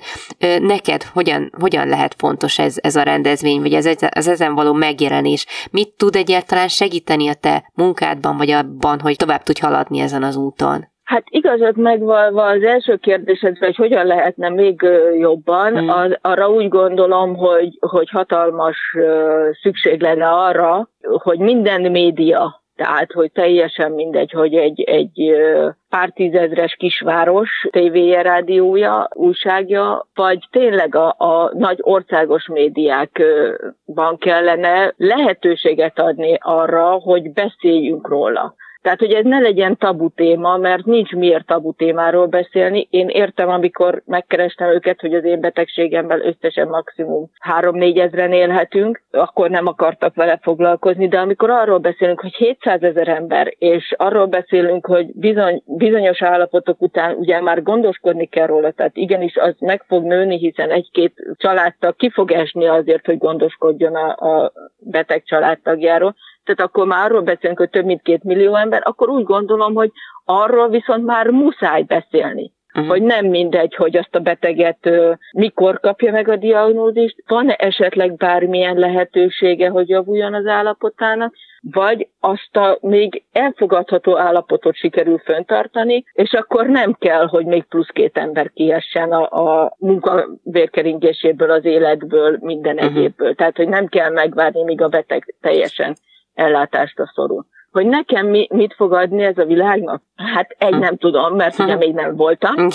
neked 0.60 1.04
hogyan, 1.04 1.52
hogyan 1.60 1.88
lehet 1.88 2.16
fontos 2.18 2.60
ez, 2.60 2.76
ez 2.82 2.96
a 2.96 3.04
rendezvény, 3.04 3.62
vagy 3.62 3.74
ez, 3.74 3.86
ez 4.00 4.28
ezen 4.28 4.56
való 4.56 4.74
megjelenés? 4.74 5.46
Mit 5.72 5.90
tud 5.90 6.16
egyáltalán 6.16 6.68
segíteni 6.68 7.28
a 7.28 7.34
te 7.34 7.72
munkádban, 7.74 8.38
vagy 8.38 8.52
abban, 8.52 9.00
hogy 9.00 9.16
tovább 9.16 9.44
tudj 9.44 9.62
haladni 9.62 10.00
ezen 10.00 10.24
az 10.24 10.36
úton? 10.36 10.91
Hát 11.12 11.24
igazat 11.30 11.76
megvalva 11.76 12.46
az 12.46 12.64
első 12.64 12.96
kérdésedre, 12.96 13.66
hogy 13.66 13.76
hogyan 13.76 14.06
lehetne 14.06 14.50
még 14.50 14.82
jobban, 15.20 15.78
hmm. 15.78 15.90
az, 15.90 16.18
arra 16.22 16.50
úgy 16.50 16.68
gondolom, 16.68 17.36
hogy, 17.36 17.78
hogy 17.80 18.10
hatalmas 18.10 18.78
szükség 19.62 20.02
lenne 20.02 20.28
arra, 20.28 20.90
hogy 21.02 21.40
minden 21.40 21.82
média, 21.82 22.62
tehát 22.76 23.12
hogy 23.12 23.32
teljesen 23.32 23.92
mindegy, 23.92 24.32
hogy 24.32 24.56
egy, 24.56 24.82
egy 24.82 25.36
pár 25.90 26.10
tízezres 26.10 26.76
kisváros 26.76 27.68
tévéje, 27.72 28.22
rádiója, 28.22 29.08
újságja, 29.14 30.08
vagy 30.14 30.48
tényleg 30.52 30.96
a, 30.96 31.16
a 31.18 31.52
nagy 31.54 31.78
országos 31.82 32.48
médiákban 32.48 34.18
kellene 34.18 34.94
lehetőséget 34.98 36.00
adni 36.00 36.38
arra, 36.40 36.90
hogy 36.90 37.34
beszéljünk 37.34 38.08
róla. 38.08 38.56
Tehát, 38.82 39.00
hogy 39.00 39.12
ez 39.12 39.24
ne 39.26 39.40
legyen 39.40 39.78
tabu 39.78 40.10
téma, 40.10 40.58
mert 40.58 40.86
nincs 40.86 41.12
miért 41.12 41.46
tabu 41.46 41.74
témáról 41.74 42.26
beszélni. 42.26 42.88
Én 42.90 43.08
értem, 43.08 43.50
amikor 43.50 44.02
megkerestem 44.06 44.70
őket, 44.70 45.00
hogy 45.00 45.14
az 45.14 45.24
én 45.24 45.40
betegségemmel 45.40 46.22
összesen 46.22 46.68
maximum 46.68 47.30
3-4 47.60 48.00
ezeren 48.00 48.32
élhetünk, 48.32 49.02
akkor 49.12 49.50
nem 49.50 49.68
akartak 49.68 50.16
vele 50.16 50.40
foglalkozni, 50.42 51.08
de 51.08 51.20
amikor 51.20 51.50
arról 51.50 51.78
beszélünk, 51.78 52.22
hogy 52.22 52.36
700 52.36 52.84
ezer 52.84 53.08
ember, 53.08 53.54
és 53.58 53.94
arról 53.98 54.26
beszélünk, 54.26 54.86
hogy 54.86 55.06
bizony, 55.14 55.62
bizonyos 55.66 56.22
állapotok 56.22 56.82
után 56.82 57.16
ugye 57.16 57.42
már 57.42 57.64
gondoskodni 57.64 58.26
kell 58.26 58.48
róla, 58.48 58.72
tehát 58.72 58.98
igenis 58.98 59.36
az 59.36 59.56
meg 59.60 59.84
fog 59.88 60.04
nőni, 60.04 60.38
hiszen 60.38 60.70
egy-két 60.70 61.14
családtag 61.38 61.96
ki 61.96 62.10
fog 62.10 62.32
esni 62.32 62.68
azért, 62.68 63.06
hogy 63.06 63.18
gondoskodjon 63.18 63.96
a, 63.96 64.10
a 64.10 64.52
beteg 64.84 65.24
családtagjáról, 65.24 66.16
tehát 66.44 66.62
akkor 66.62 66.88
már 66.88 67.06
arról 67.06 67.22
beszélünk, 67.22 67.58
hogy 67.58 67.70
több 67.70 67.86
mint 67.86 68.02
két 68.02 68.24
millió 68.24 68.56
ember, 68.56 68.82
akkor 68.86 69.10
úgy 69.10 69.24
gondolom, 69.24 69.74
hogy 69.74 69.92
arról 70.26 70.70
viszont 70.70 71.06
már 71.06 71.28
muszáj 71.28 71.84
beszélni. 71.84 72.52
Uh-huh. 72.74 72.92
hogy 72.92 73.02
nem 73.02 73.26
mindegy, 73.26 73.76
hogy 73.76 73.98
azt 73.98 74.16
a 74.16 74.20
beteget 74.20 74.90
mikor 75.32 75.80
kapja 75.80 76.12
meg 76.12 76.28
a 76.28 76.36
diagnózist, 76.36 77.24
van-e 77.28 77.54
esetleg 77.54 78.16
bármilyen 78.16 78.78
lehetősége, 78.78 79.70
hogy 79.70 79.90
javuljon 79.90 80.34
az 80.34 80.46
állapotának, 80.46 81.34
vagy 81.62 82.08
azt 82.20 82.58
a 82.58 82.78
még 82.82 83.24
elfogadható 83.32 84.18
állapotot 84.18 84.76
sikerül 84.76 85.18
föntartani, 85.18 86.04
és 86.14 86.34
akkor 86.34 86.66
nem 86.66 86.94
kell, 86.94 87.28
hogy 87.28 87.46
még 87.46 87.64
plusz 87.64 87.90
két 87.90 88.18
ember 88.18 88.52
kiessen 88.52 89.12
a, 89.12 89.64
a 89.64 89.76
munka 89.78 90.28
vérkeringéséből, 90.44 91.52
az 91.52 91.66
életből, 91.66 92.38
minden 92.40 92.76
uh-huh. 92.76 92.96
egyébből. 92.96 93.36
Tehát, 93.36 93.58
hogy 93.58 93.68
nem 93.68 93.88
kell 93.88 94.12
megvárni, 94.12 94.64
míg 94.64 94.82
a 94.82 94.88
beteg 94.88 95.36
teljesen 95.42 95.96
ellátásra 96.34 97.12
szorul. 97.14 97.46
Hogy 97.72 97.86
nekem 97.86 98.28
mi, 98.28 98.48
mit 98.52 98.74
fog 98.74 98.94
adni 98.94 99.24
ez 99.24 99.38
a 99.38 99.46
világnak? 99.46 100.02
Hát 100.16 100.56
egy 100.58 100.80
nem 100.80 100.98
tudom, 100.98 101.36
mert 101.36 101.60
ugye 101.60 101.76
még 101.76 101.94
nem 101.94 102.16
voltam. 102.16 102.68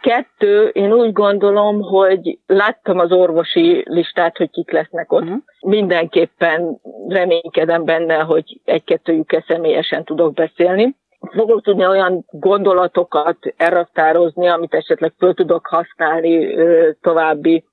Kettő, 0.00 0.66
én 0.66 0.92
úgy 0.92 1.12
gondolom, 1.12 1.80
hogy 1.80 2.38
láttam 2.46 2.98
az 2.98 3.12
orvosi 3.12 3.82
listát, 3.86 4.36
hogy 4.36 4.50
kik 4.50 4.70
lesznek 4.70 5.12
ott. 5.12 5.22
Uh-huh. 5.22 5.38
Mindenképpen 5.60 6.80
reménykedem 7.08 7.84
benne, 7.84 8.14
hogy 8.14 8.60
egy-kettőjükkel 8.64 9.44
személyesen 9.46 10.04
tudok 10.04 10.32
beszélni 10.32 10.96
fogok 11.32 11.62
tudni 11.62 11.86
olyan 11.86 12.24
gondolatokat 12.30 13.38
elraktározni, 13.56 14.48
amit 14.48 14.74
esetleg 14.74 15.12
föl 15.18 15.34
tudok 15.34 15.66
használni 15.66 16.54
ö, 16.54 16.90
további 17.00 17.64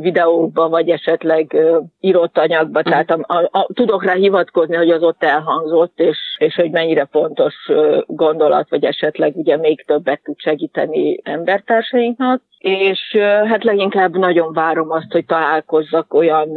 videókba, 0.00 0.68
vagy 0.68 0.88
esetleg 0.88 1.56
írott 2.00 2.38
anyagba, 2.38 2.78
uh 2.78 2.84
tehát 2.84 3.10
a, 3.10 3.18
a, 3.34 3.48
a, 3.58 3.66
tudok 3.74 4.04
rá 4.04 4.12
hivatkozni, 4.12 4.76
hogy 4.76 4.90
az 4.90 5.02
ott 5.02 5.22
elhangzott, 5.22 5.98
és, 6.00 6.18
és 6.38 6.54
hogy 6.54 6.70
mennyire 6.70 7.08
fontos 7.10 7.54
gondolat, 8.06 8.70
vagy 8.70 8.84
esetleg 8.84 9.36
ugye 9.36 9.56
még 9.56 9.84
többet 9.84 10.20
tud 10.22 10.38
segíteni 10.38 11.20
embertársainknak, 11.22 12.42
és 12.58 13.16
hát 13.48 13.64
leginkább 13.64 14.16
nagyon 14.16 14.52
várom 14.52 14.90
azt, 14.90 15.12
hogy 15.12 15.24
találkozzak 15.24 16.14
olyan 16.14 16.48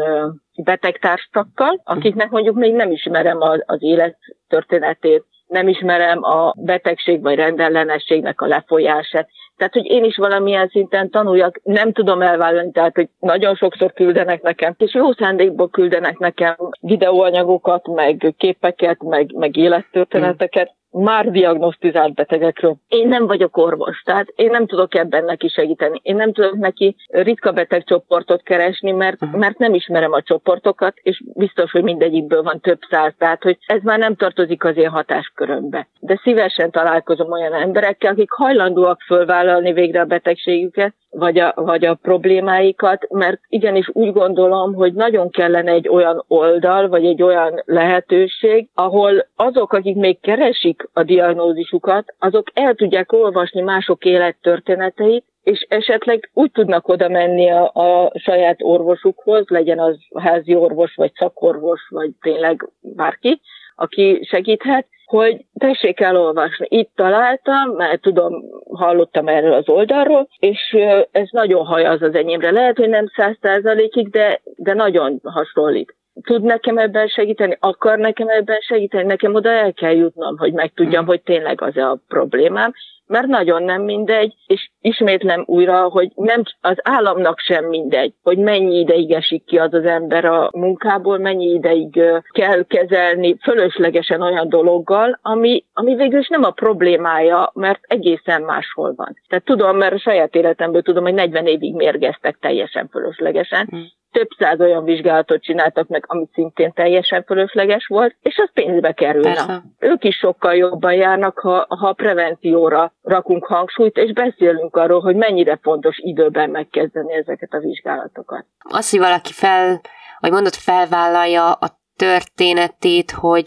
betegtársakkal, 0.63 1.81
akiknek 1.83 2.29
mondjuk 2.29 2.55
még 2.55 2.73
nem 2.73 2.91
ismerem 2.91 3.41
az, 3.41 3.63
az 3.65 3.77
élet 3.81 4.17
történetét, 4.47 5.23
nem 5.47 5.67
ismerem 5.67 6.23
a 6.23 6.53
betegség 6.57 7.21
vagy 7.21 7.35
rendellenességnek 7.35 8.41
a 8.41 8.47
lefolyását, 8.47 9.29
tehát, 9.57 9.73
hogy 9.73 9.85
én 9.85 10.03
is 10.03 10.17
valamilyen 10.17 10.67
szinten 10.67 11.09
tanuljak, 11.09 11.59
nem 11.63 11.91
tudom 11.91 12.21
elvállalni, 12.21 12.71
tehát, 12.71 12.95
hogy 12.95 13.09
nagyon 13.19 13.55
sokszor 13.55 13.93
küldenek 13.93 14.41
nekem, 14.41 14.75
és 14.77 14.93
jó 14.93 15.13
szándékból 15.13 15.69
küldenek 15.69 16.17
nekem 16.17 16.55
videóanyagokat, 16.79 17.87
meg 17.87 18.33
képeket, 18.37 19.03
meg, 19.03 19.31
meg 19.33 19.57
élettörténeteket, 19.57 20.73
már 20.97 21.31
diagnosztizált 21.31 22.13
betegekről. 22.13 22.75
Én 22.87 23.07
nem 23.07 23.27
vagyok 23.27 23.57
orvos, 23.57 24.01
tehát 24.01 24.27
én 24.35 24.49
nem 24.49 24.65
tudok 24.65 24.95
ebben 24.95 25.23
neki 25.23 25.47
segíteni. 25.47 25.99
Én 26.03 26.15
nem 26.15 26.33
tudok 26.33 26.55
neki 26.57 26.95
ritka 27.07 27.51
betegcsoportot 27.51 28.43
keresni, 28.43 28.91
mert, 28.91 29.31
mert 29.31 29.57
nem 29.57 29.73
ismerem 29.73 30.11
a 30.11 30.21
csoportokat, 30.21 30.93
és 31.01 31.23
biztos, 31.33 31.71
hogy 31.71 31.83
mindegyikből 31.83 32.43
van 32.43 32.59
több 32.59 32.79
száz, 32.89 33.13
tehát 33.17 33.43
hogy 33.43 33.57
ez 33.65 33.81
már 33.83 33.99
nem 33.99 34.15
tartozik 34.15 34.63
az 34.63 34.77
én 34.77 34.89
hatáskörömbe. 34.89 35.87
De 35.99 36.19
szívesen 36.23 36.71
találkozom 36.71 37.31
olyan 37.31 37.53
emberekkel, 37.53 38.11
akik 38.11 38.31
hajlandóak 38.31 39.01
fölvállalni 39.01 39.44
végre 39.73 39.99
a 40.01 40.05
betegségüket, 40.05 40.93
vagy 41.09 41.39
a, 41.39 41.53
vagy 41.55 41.85
a 41.85 41.93
problémáikat, 41.93 43.07
mert 43.09 43.39
igenis 43.47 43.89
úgy 43.93 44.13
gondolom, 44.13 44.73
hogy 44.73 44.93
nagyon 44.93 45.29
kellene 45.29 45.71
egy 45.71 45.87
olyan 45.87 46.23
oldal, 46.27 46.87
vagy 46.87 47.05
egy 47.05 47.21
olyan 47.21 47.61
lehetőség, 47.65 48.69
ahol 48.73 49.27
azok, 49.35 49.73
akik 49.73 49.95
még 49.95 50.19
keresik 50.19 50.89
a 50.93 51.03
diagnózisukat, 51.03 52.15
azok 52.19 52.47
el 52.53 52.73
tudják 52.73 53.11
olvasni 53.11 53.61
mások 53.61 54.05
élettörténeteit, 54.05 55.25
és 55.43 55.65
esetleg 55.69 56.29
úgy 56.33 56.51
tudnak 56.51 56.87
oda 56.87 57.09
menni 57.09 57.49
a, 57.49 57.71
a 57.73 58.11
saját 58.15 58.57
orvosukhoz, 58.61 59.47
legyen 59.47 59.79
az 59.79 59.97
házi 60.13 60.55
orvos, 60.55 60.95
vagy 60.95 61.11
szakorvos, 61.13 61.81
vagy 61.89 62.11
tényleg 62.21 62.69
bárki, 62.81 63.41
aki 63.75 64.19
segíthet, 64.29 64.87
hogy 65.05 65.45
tessék 65.53 65.99
elolvasni. 65.99 66.67
Itt 66.69 66.91
találtam, 66.95 67.69
mert 67.69 68.01
tudom, 68.01 68.43
hallottam 68.73 69.27
erről 69.27 69.53
az 69.53 69.69
oldalról, 69.69 70.27
és 70.39 70.77
ez 71.11 71.27
nagyon 71.31 71.65
hajaz 71.65 72.01
az 72.01 72.15
enyémre. 72.15 72.51
Lehet, 72.51 72.77
hogy 72.77 72.89
nem 72.89 73.05
száz 73.15 73.35
százalékig, 73.41 74.09
de, 74.09 74.41
de 74.55 74.73
nagyon 74.73 75.19
hasonlít. 75.23 75.95
Tud 76.21 76.43
nekem 76.43 76.77
ebben 76.77 77.07
segíteni? 77.07 77.57
Akar 77.59 77.97
nekem 77.97 78.27
ebben 78.27 78.59
segíteni? 78.59 79.05
Nekem 79.05 79.33
oda 79.33 79.49
el 79.49 79.73
kell 79.73 79.95
jutnom, 79.95 80.37
hogy 80.37 80.53
megtudjam, 80.53 81.03
mm. 81.03 81.07
hogy 81.07 81.21
tényleg 81.21 81.61
az 81.61 81.77
a 81.77 81.99
problémám, 82.07 82.73
mert 83.07 83.27
nagyon 83.27 83.63
nem 83.63 83.81
mindegy, 83.81 84.33
és 84.47 84.69
ismétlem 84.81 85.43
újra, 85.45 85.89
hogy 85.89 86.11
nem 86.15 86.43
az 86.61 86.77
államnak 86.83 87.39
sem 87.39 87.65
mindegy, 87.65 88.13
hogy 88.23 88.37
mennyi 88.37 88.79
ideig 88.79 89.11
esik 89.11 89.45
ki 89.45 89.57
az 89.57 89.73
az 89.73 89.85
ember 89.85 90.25
a 90.25 90.49
munkából, 90.53 91.17
mennyi 91.17 91.45
ideig 91.45 92.01
kell 92.29 92.63
kezelni 92.67 93.37
fölöslegesen 93.41 94.21
olyan 94.21 94.49
dologgal, 94.49 95.19
ami, 95.21 95.65
ami 95.73 95.95
végül 95.95 96.19
is 96.19 96.27
nem 96.27 96.43
a 96.43 96.51
problémája, 96.51 97.51
mert 97.53 97.79
egészen 97.81 98.41
máshol 98.41 98.93
van. 98.95 99.17
Tehát 99.27 99.45
tudom, 99.45 99.77
mert 99.77 99.93
a 99.93 99.99
saját 99.99 100.35
életemből 100.35 100.81
tudom, 100.81 101.03
hogy 101.03 101.13
40 101.13 101.47
évig 101.47 101.75
mérgeztek 101.75 102.37
teljesen 102.39 102.87
fölöslegesen, 102.91 103.67
hmm 103.69 104.03
több 104.15 104.29
száz 104.37 104.59
olyan 104.59 104.83
vizsgálatot 104.83 105.41
csináltak 105.41 105.87
meg, 105.87 106.03
ami 106.07 106.27
szintén 106.33 106.71
teljesen 106.73 107.23
fölösleges 107.23 107.87
volt, 107.87 108.15
és 108.21 108.37
az 108.37 108.49
pénzbe 108.53 108.91
kerülne. 108.91 109.33
Persze. 109.33 109.61
Ők 109.79 110.03
is 110.03 110.15
sokkal 110.15 110.55
jobban 110.55 110.93
járnak, 110.93 111.39
ha, 111.39 111.65
ha 111.69 111.93
prevencióra 111.93 112.93
rakunk 113.01 113.45
hangsúlyt, 113.45 113.97
és 113.97 114.13
beszélünk 114.13 114.75
arról, 114.75 115.01
hogy 115.01 115.15
mennyire 115.15 115.59
fontos 115.61 115.97
időben 115.97 116.49
megkezdeni 116.49 117.13
ezeket 117.13 117.53
a 117.53 117.59
vizsgálatokat. 117.59 118.45
Az, 118.59 118.89
hogy 118.89 118.99
valaki 118.99 119.31
fel, 119.31 119.81
vagy 120.19 120.31
mondott, 120.31 120.55
felvállalja 120.55 121.51
a 121.51 121.83
történetét, 121.95 123.11
hogy, 123.11 123.45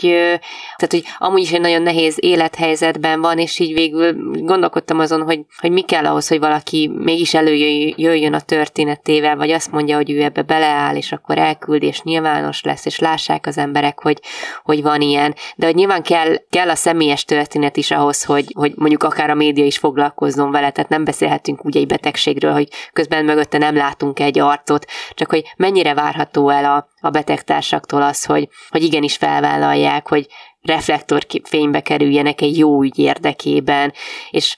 tehát, 0.77 0.89
hogy 0.91 1.05
amúgy 1.19 1.41
is 1.41 1.53
egy 1.53 1.61
nagyon 1.61 1.83
nehéz 1.83 2.17
élethelyzetben 2.21 3.21
van, 3.21 3.39
és 3.39 3.59
így 3.59 3.73
végül 3.73 4.15
gondolkodtam 4.45 4.99
azon, 4.99 5.23
hogy, 5.23 5.41
hogy 5.61 5.71
mi 5.71 5.81
kell 5.81 6.07
ahhoz, 6.07 6.29
hogy 6.29 6.39
valaki 6.39 6.91
mégis 6.95 7.35
előjöjjön 7.35 8.35
a 8.35 8.41
történetével, 8.41 9.37
vagy 9.37 9.51
azt 9.51 9.73
mondja, 9.73 9.97
hogy 9.97 10.11
ő 10.11 10.23
ebbe 10.23 10.43
beleáll, 10.43 10.97
és 10.97 11.13
akkor 11.13 11.39
elküld, 11.39 11.83
és 11.83 12.03
nyilvános 12.03 12.63
lesz, 12.63 12.87
és 12.87 12.99
lássák 12.99 13.47
az 13.47 13.59
emberek, 13.59 14.01
hogy, 14.01 14.21
hogy 14.63 14.83
van 14.83 15.01
ilyen. 15.01 15.35
De 15.57 15.67
hogy 15.67 15.75
nyilván 15.75 16.03
kell, 16.03 16.37
kell 16.51 16.69
a 16.69 16.75
személyes 16.75 17.25
történet 17.25 17.77
is 17.77 17.91
ahhoz, 17.91 18.25
hogy, 18.25 18.53
hogy 18.55 18.73
mondjuk 18.77 19.03
akár 19.03 19.31
a 19.31 19.35
média 19.35 19.65
is 19.65 19.79
foglalkozzon 19.79 20.51
vele, 20.51 20.71
tehát 20.71 20.91
nem 20.91 21.05
beszélhetünk 21.05 21.65
úgy 21.65 21.77
egy 21.77 21.87
betegségről, 21.87 22.53
hogy 22.53 22.69
közben 22.93 23.25
mögötte 23.25 23.59
nem 23.59 23.77
látunk 23.77 24.21
egy 24.21 24.39
arcot, 24.39 24.87
csak 25.15 25.31
hogy 25.31 25.45
mennyire 25.57 25.95
várható 25.95 26.49
el 26.49 26.65
a, 26.65 26.89
a 27.01 27.11
betegtársaktól 27.11 28.03
az, 28.03 28.25
hogy, 28.25 28.49
hogy 28.69 28.83
igenis 28.83 29.17
felvállalják, 29.17 30.09
hogy 30.09 30.27
reflektorfénybe 30.63 31.81
kerüljenek 31.81 32.41
egy 32.41 32.59
jó 32.59 32.83
ügy 32.83 32.99
érdekében, 32.99 33.93
és 34.31 34.57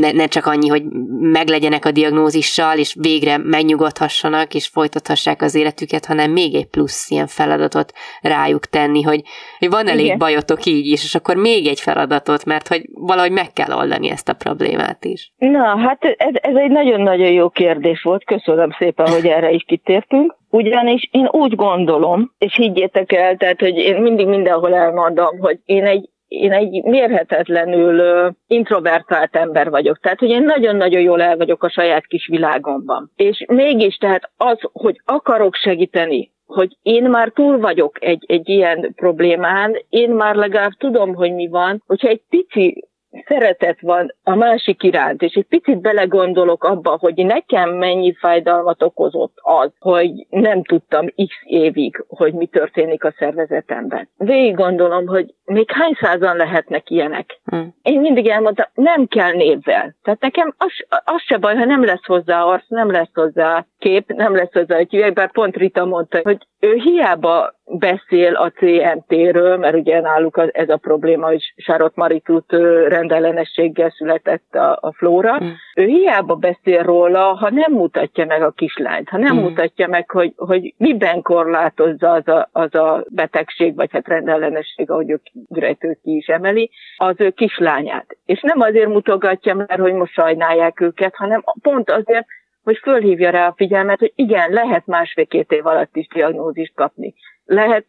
ne, 0.00 0.12
ne 0.12 0.26
csak 0.26 0.46
annyi, 0.46 0.68
hogy 0.68 0.82
meglegyenek 1.20 1.84
a 1.84 1.90
diagnózissal, 1.90 2.78
és 2.78 2.96
végre 3.00 3.38
megnyugodhassanak, 3.38 4.54
és 4.54 4.68
folytathassák 4.68 5.42
az 5.42 5.54
életüket, 5.54 6.06
hanem 6.06 6.30
még 6.30 6.54
egy 6.54 6.66
plusz 6.66 7.10
ilyen 7.10 7.26
feladatot 7.26 7.92
rájuk 8.20 8.66
tenni, 8.66 9.02
hogy, 9.02 9.22
hogy 9.58 9.70
van 9.70 9.88
elég 9.88 10.04
Igen. 10.04 10.18
bajotok 10.18 10.64
így 10.64 10.86
is, 10.86 11.04
és 11.04 11.14
akkor 11.14 11.36
még 11.36 11.66
egy 11.66 11.80
feladatot, 11.80 12.44
mert 12.44 12.68
hogy 12.68 12.82
valahogy 12.92 13.32
meg 13.32 13.52
kell 13.52 13.72
oldani 13.76 14.10
ezt 14.10 14.28
a 14.28 14.34
problémát 14.34 15.04
is. 15.04 15.32
Na, 15.38 15.78
hát 15.78 16.04
ez, 16.04 16.34
ez 16.34 16.54
egy 16.54 16.70
nagyon-nagyon 16.70 17.30
jó 17.30 17.48
kérdés 17.48 18.02
volt, 18.02 18.24
köszönöm 18.24 18.70
szépen, 18.78 19.08
hogy 19.08 19.26
erre 19.26 19.50
is 19.50 19.64
kitértünk. 19.66 20.36
Ugyanis 20.50 21.08
én 21.10 21.28
úgy 21.30 21.54
gondolom, 21.54 22.32
és 22.38 22.54
higgyétek 22.56 23.12
el, 23.12 23.36
tehát, 23.36 23.60
hogy 23.60 23.76
én 23.76 23.96
mindig 24.02 24.26
mindenhol 24.26 24.74
elmondom, 24.74 25.38
hogy 25.38 25.58
én 25.64 25.84
egy 25.84 26.08
én 26.28 26.52
egy 26.52 26.82
mérhetetlenül 26.82 28.02
introvertált 28.46 29.36
ember 29.36 29.70
vagyok. 29.70 29.98
Tehát, 30.00 30.18
hogy 30.18 30.28
én 30.28 30.42
nagyon-nagyon 30.42 31.00
jól 31.00 31.22
el 31.22 31.36
vagyok 31.36 31.62
a 31.62 31.70
saját 31.70 32.06
kis 32.06 32.26
világomban. 32.26 33.10
És 33.16 33.44
mégis, 33.48 33.96
tehát 33.96 34.30
az, 34.36 34.58
hogy 34.72 35.00
akarok 35.04 35.54
segíteni, 35.54 36.32
hogy 36.46 36.76
én 36.82 37.04
már 37.04 37.30
túl 37.30 37.58
vagyok 37.58 38.04
egy, 38.04 38.24
egy 38.26 38.48
ilyen 38.48 38.92
problémán, 38.96 39.76
én 39.88 40.10
már 40.10 40.34
legalább 40.34 40.72
tudom, 40.78 41.14
hogy 41.14 41.34
mi 41.34 41.48
van, 41.48 41.82
hogyha 41.86 42.08
egy 42.08 42.22
pici 42.28 42.88
szeretet 43.26 43.80
van 43.80 44.14
a 44.22 44.34
másik 44.34 44.82
iránt, 44.82 45.22
és 45.22 45.34
egy 45.34 45.46
picit 45.46 45.80
belegondolok 45.80 46.64
abba, 46.64 46.96
hogy 47.00 47.14
nekem 47.14 47.70
mennyi 47.70 48.14
fájdalmat 48.14 48.82
okozott 48.82 49.34
az, 49.42 49.70
hogy 49.78 50.26
nem 50.30 50.64
tudtam 50.64 51.06
x 51.06 51.34
évig, 51.44 52.04
hogy 52.08 52.32
mi 52.32 52.46
történik 52.46 53.04
a 53.04 53.14
szervezetemben. 53.18 54.08
Végig 54.16 54.54
gondolom, 54.54 55.06
hogy 55.06 55.34
még 55.44 55.70
hány 55.70 55.96
százan 56.00 56.36
lehetnek 56.36 56.90
ilyenek. 56.90 57.40
Hmm. 57.44 57.74
Én 57.82 58.00
mindig 58.00 58.28
elmondtam, 58.28 58.66
nem 58.74 59.06
kell 59.06 59.32
névvel. 59.32 59.94
Tehát 60.02 60.20
nekem 60.20 60.54
az, 60.58 60.72
az 61.04 61.22
se 61.22 61.36
baj, 61.36 61.54
ha 61.54 61.64
nem 61.64 61.84
lesz 61.84 62.04
hozzá 62.04 62.42
arc, 62.42 62.68
nem 62.68 62.90
lesz 62.90 63.14
hozzá 63.14 63.66
kép, 63.78 64.12
nem 64.12 64.34
lesz 64.34 64.52
hozzá 64.52 64.76
egy 64.76 64.94
üveg, 64.94 65.12
bár 65.12 65.30
pont 65.30 65.56
Rita 65.56 65.84
mondta, 65.84 66.20
hogy 66.22 66.46
ő 66.60 66.74
hiába 66.74 67.57
beszél 67.70 68.34
a 68.34 68.50
CMT-ről, 68.50 69.56
mert 69.56 69.74
ugye 69.74 70.00
náluk 70.00 70.42
ez 70.52 70.68
a 70.68 70.76
probléma, 70.76 71.26
hogy 71.26 71.52
Sarot 71.56 71.96
Maritút 71.96 72.52
rendellenességgel 72.88 73.90
született 73.90 74.54
a, 74.54 74.78
a 74.80 74.92
Flóra. 74.92 75.44
Mm. 75.44 75.48
Ő 75.74 75.84
hiába 75.84 76.34
beszél 76.34 76.82
róla, 76.82 77.20
ha 77.20 77.50
nem 77.50 77.72
mutatja 77.72 78.26
meg 78.26 78.42
a 78.42 78.50
kislányt, 78.50 79.08
ha 79.08 79.18
nem 79.18 79.36
mm. 79.36 79.40
mutatja 79.40 79.88
meg, 79.88 80.10
hogy, 80.10 80.32
hogy 80.36 80.74
miben 80.76 81.22
korlátozza 81.22 82.10
az 82.10 82.28
a, 82.28 82.48
az 82.52 82.74
a 82.74 83.04
betegség, 83.08 83.74
vagy 83.74 83.92
hát 83.92 84.08
rendellenesség, 84.08 84.90
ahogy 84.90 85.10
ő 85.10 85.20
Grető 85.32 85.98
ki 86.02 86.16
is 86.16 86.26
emeli, 86.26 86.70
az 86.96 87.14
ő 87.18 87.30
kislányát. 87.30 88.16
És 88.24 88.40
nem 88.40 88.60
azért 88.60 88.88
mutogatja, 88.88 89.54
mert 89.54 89.80
hogy 89.80 89.92
most 89.92 90.12
sajnálják 90.12 90.80
őket, 90.80 91.14
hanem 91.14 91.42
pont 91.62 91.90
azért, 91.90 92.26
hogy 92.68 92.78
fölhívja 92.82 93.30
rá 93.30 93.46
a 93.46 93.54
figyelmet, 93.56 93.98
hogy 93.98 94.12
igen, 94.14 94.50
lehet 94.50 94.86
másfél-két 94.86 95.52
év 95.52 95.66
alatt 95.66 95.96
is 95.96 96.06
diagnózist 96.06 96.74
kapni. 96.74 97.14
Lehet 97.44 97.84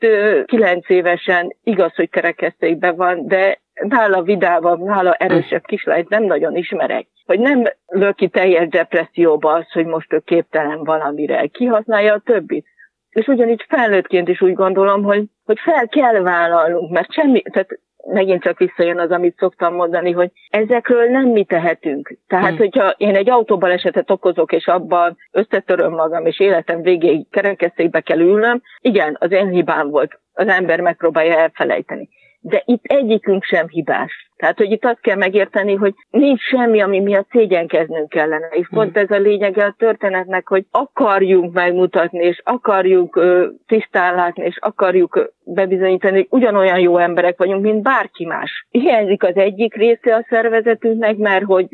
kilenc 0.46 0.90
évesen, 0.90 1.56
igaz, 1.64 1.96
hogy 1.96 2.10
kerekesztékben 2.10 2.96
van, 2.96 3.28
de 3.28 3.60
nála 3.74 4.22
vidávabb, 4.22 4.80
nála 4.80 5.14
erősebb 5.14 5.64
kislányt 5.66 6.10
nem 6.10 6.24
nagyon 6.24 6.56
ismerek. 6.56 7.08
Hogy 7.26 7.40
nem 7.40 7.64
löki 7.88 8.28
teljes 8.28 8.68
depresszióba 8.68 9.54
az, 9.54 9.72
hogy 9.72 9.86
most 9.86 10.14
ő 10.14 10.20
képtelen 10.20 10.84
valamire. 10.84 11.46
Kihasználja 11.46 12.14
a 12.14 12.22
többit. 12.26 12.66
És 13.10 13.28
ugyanígy 13.28 13.66
felnőttként 13.68 14.28
is 14.28 14.42
úgy 14.42 14.54
gondolom, 14.54 15.04
hogy, 15.04 15.24
hogy 15.46 15.60
fel 15.60 15.88
kell 15.88 16.22
vállalnunk, 16.22 16.92
mert 16.92 17.14
semmi, 17.14 17.42
tehát 17.42 17.80
megint 18.14 18.44
csak 18.44 18.58
visszajön 18.58 19.00
az, 19.00 19.12
amit 19.12 19.38
szoktam 19.38 19.74
mondani, 19.74 20.12
hogy 20.12 20.32
ezekről 20.50 21.10
nem 21.10 21.28
mi 21.28 21.44
tehetünk. 21.44 22.18
Tehát, 22.28 22.50
hmm. 22.50 22.58
hogyha 22.58 22.90
én 22.98 23.16
egy 23.16 23.30
autóbalesetet 23.30 24.12
okozok, 24.12 24.52
és 24.52 24.68
abban 24.68 25.18
összetöröm 25.32 25.94
magam, 25.94 26.26
és 26.26 26.40
életem 26.40 26.82
végéig 26.82 27.30
kerekesszékbe 27.30 28.02
kell 28.02 28.20
ülnöm, 28.20 28.62
igen, 28.82 29.18
az 29.20 29.32
én 29.32 29.50
hibám 29.50 29.90
volt. 29.90 30.20
Az 30.34 30.48
ember 30.48 30.80
megpróbálja 30.80 31.38
elfelejteni 31.38 32.10
de 32.40 32.62
itt 32.66 32.84
egyikünk 32.84 33.44
sem 33.44 33.68
hibás. 33.68 34.32
Tehát, 34.36 34.58
hogy 34.58 34.72
itt 34.72 34.86
azt 34.86 35.02
kell 35.02 35.16
megérteni, 35.16 35.76
hogy 35.76 35.94
nincs 36.10 36.42
semmi, 36.42 36.82
ami 36.82 37.00
miatt 37.00 37.30
szégyenkeznünk 37.30 38.10
kellene. 38.10 38.48
És 38.52 38.68
pont 38.70 38.98
ez 38.98 39.12
a 39.12 39.18
lényege 39.18 39.64
a 39.64 39.76
történetnek, 39.78 40.48
hogy 40.48 40.66
akarjunk 40.72 41.54
megmutatni, 41.54 42.26
és 42.26 42.42
akarjuk 42.44 43.16
uh, 43.16 43.44
tisztán 43.68 44.16
látni, 44.16 44.44
és 44.44 44.58
akarjuk 44.60 45.34
bebizonyítani, 45.44 46.16
hogy 46.16 46.28
ugyanolyan 46.30 46.80
jó 46.80 46.98
emberek 46.98 47.38
vagyunk, 47.38 47.62
mint 47.62 47.82
bárki 47.82 48.26
más. 48.26 48.68
Hiányzik 48.70 49.24
az 49.24 49.36
egyik 49.36 49.76
része 49.76 50.16
a 50.16 50.26
szervezetünknek, 50.30 51.18
mert 51.18 51.46
hogy 51.46 51.68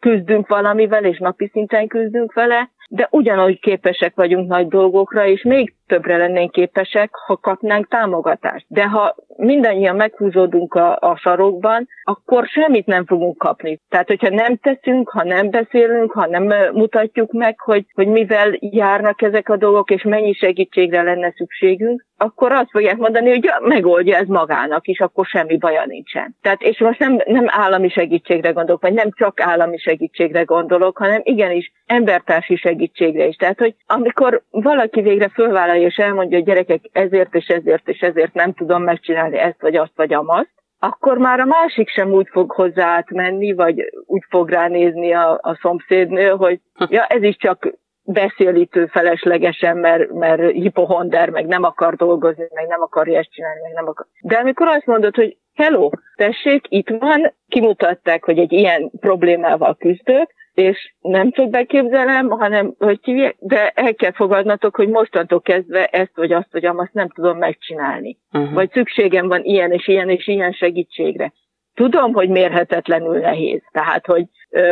küzdünk 0.00 0.48
valamivel, 0.48 1.04
és 1.04 1.18
napi 1.18 1.48
szinten 1.52 1.86
küzdünk 1.86 2.32
vele, 2.32 2.70
de 2.88 3.08
ugyanúgy 3.10 3.60
képesek 3.60 4.14
vagyunk 4.14 4.48
nagy 4.48 4.68
dolgokra, 4.68 5.26
és 5.26 5.42
még 5.42 5.74
többre 5.90 6.16
lennénk 6.16 6.50
képesek, 6.50 7.10
ha 7.26 7.36
kapnánk 7.36 7.88
támogatást. 7.88 8.64
De 8.68 8.84
ha 8.84 9.14
mindannyian 9.36 9.96
meghúzódunk 9.96 10.74
a, 10.74 10.96
a 11.00 11.16
sarokban, 11.16 11.88
akkor 12.04 12.46
semmit 12.46 12.86
nem 12.86 13.06
fogunk 13.06 13.38
kapni. 13.38 13.80
Tehát, 13.88 14.06
hogyha 14.06 14.28
nem 14.28 14.56
teszünk, 14.56 15.10
ha 15.10 15.24
nem 15.24 15.50
beszélünk, 15.50 16.12
ha 16.12 16.26
nem 16.26 16.54
mutatjuk 16.72 17.32
meg, 17.32 17.60
hogy, 17.60 17.86
hogy 17.94 18.06
mivel 18.06 18.52
járnak 18.60 19.22
ezek 19.22 19.48
a 19.48 19.56
dolgok, 19.56 19.90
és 19.90 20.02
mennyi 20.02 20.32
segítségre 20.32 21.02
lenne 21.02 21.32
szükségünk, 21.36 22.04
akkor 22.22 22.52
azt 22.52 22.70
fogják 22.70 22.96
mondani, 22.96 23.28
hogy 23.28 23.44
ja, 23.44 23.56
megoldja 23.60 24.16
ez 24.16 24.26
magának 24.26 24.86
is, 24.86 25.00
akkor 25.00 25.26
semmi 25.26 25.56
baja 25.56 25.84
nincsen. 25.86 26.36
Tehát, 26.42 26.62
és 26.62 26.78
most 26.78 26.98
nem, 26.98 27.18
nem 27.26 27.44
állami 27.46 27.88
segítségre 27.88 28.50
gondolok, 28.50 28.82
vagy 28.82 28.92
nem 28.92 29.10
csak 29.10 29.40
állami 29.40 29.78
segítségre 29.78 30.42
gondolok, 30.42 30.98
hanem 30.98 31.20
igenis 31.24 31.72
embertársi 31.86 32.56
segítségre 32.56 33.26
is. 33.26 33.36
Tehát, 33.36 33.58
hogy 33.58 33.74
amikor 33.86 34.42
valaki 34.50 35.00
végre 35.00 35.28
fölvállalja 35.28 35.79
és 35.80 35.96
elmondja, 35.96 36.36
hogy 36.36 36.46
gyerekek 36.46 36.80
ezért 36.92 37.34
és 37.34 37.46
ezért 37.46 37.88
és 37.88 38.00
ezért 38.00 38.34
nem 38.34 38.52
tudom 38.52 38.82
megcsinálni 38.82 39.38
ezt 39.38 39.60
vagy 39.60 39.76
azt 39.76 39.92
vagy 39.96 40.12
amazt, 40.12 40.58
akkor 40.78 41.18
már 41.18 41.40
a 41.40 41.44
másik 41.44 41.88
sem 41.88 42.12
úgy 42.12 42.28
fog 42.30 42.50
hozzá 42.50 42.86
átmenni, 42.86 43.52
vagy 43.52 43.90
úgy 44.06 44.22
fog 44.28 44.48
ránézni 44.48 45.12
a, 45.12 45.38
a 45.42 45.58
szomszédnő, 45.60 46.28
hogy 46.28 46.60
ja, 46.88 47.04
ez 47.04 47.22
is 47.22 47.36
csak 47.36 47.68
beszélítő 48.02 48.86
feleslegesen, 48.86 49.76
mert, 49.76 50.12
mert 50.12 50.50
hipohonder, 50.50 51.30
meg 51.30 51.46
nem 51.46 51.62
akar 51.62 51.94
dolgozni, 51.94 52.44
meg 52.54 52.66
nem 52.66 52.82
akarja 52.82 53.18
ezt 53.18 53.32
csinálni, 53.32 53.60
meg 53.62 53.72
nem 53.72 53.88
akar. 53.88 54.06
De 54.20 54.36
amikor 54.36 54.66
azt 54.68 54.86
mondod, 54.86 55.14
hogy 55.14 55.36
hello, 55.54 55.90
tessék, 56.14 56.64
itt 56.68 56.88
van, 56.88 57.34
kimutatták, 57.48 58.24
hogy 58.24 58.38
egy 58.38 58.52
ilyen 58.52 58.90
problémával 59.00 59.76
küzdök, 59.76 60.30
és 60.54 60.92
nem 61.00 61.30
csak 61.30 61.50
beképzelem, 61.50 62.28
hanem 62.28 62.74
hogy 62.78 62.98
hívják, 63.02 63.36
de 63.38 63.68
el 63.68 63.94
kell 63.94 64.12
fogadnatok, 64.12 64.76
hogy 64.76 64.88
mostantól 64.88 65.40
kezdve 65.40 65.86
ezt 65.86 66.12
vagy 66.14 66.32
azt 66.32 66.52
vagy 66.52 66.64
azt 66.64 66.92
nem 66.92 67.08
tudom 67.08 67.38
megcsinálni. 67.38 68.18
Uh-huh. 68.32 68.52
Vagy 68.52 68.70
szükségem 68.70 69.28
van 69.28 69.44
ilyen 69.44 69.72
és 69.72 69.88
ilyen 69.88 70.08
és 70.08 70.26
ilyen 70.26 70.52
segítségre. 70.52 71.32
Tudom, 71.74 72.12
hogy 72.12 72.28
mérhetetlenül 72.28 73.18
nehéz. 73.18 73.62
Tehát, 73.72 74.06
hogy 74.06 74.24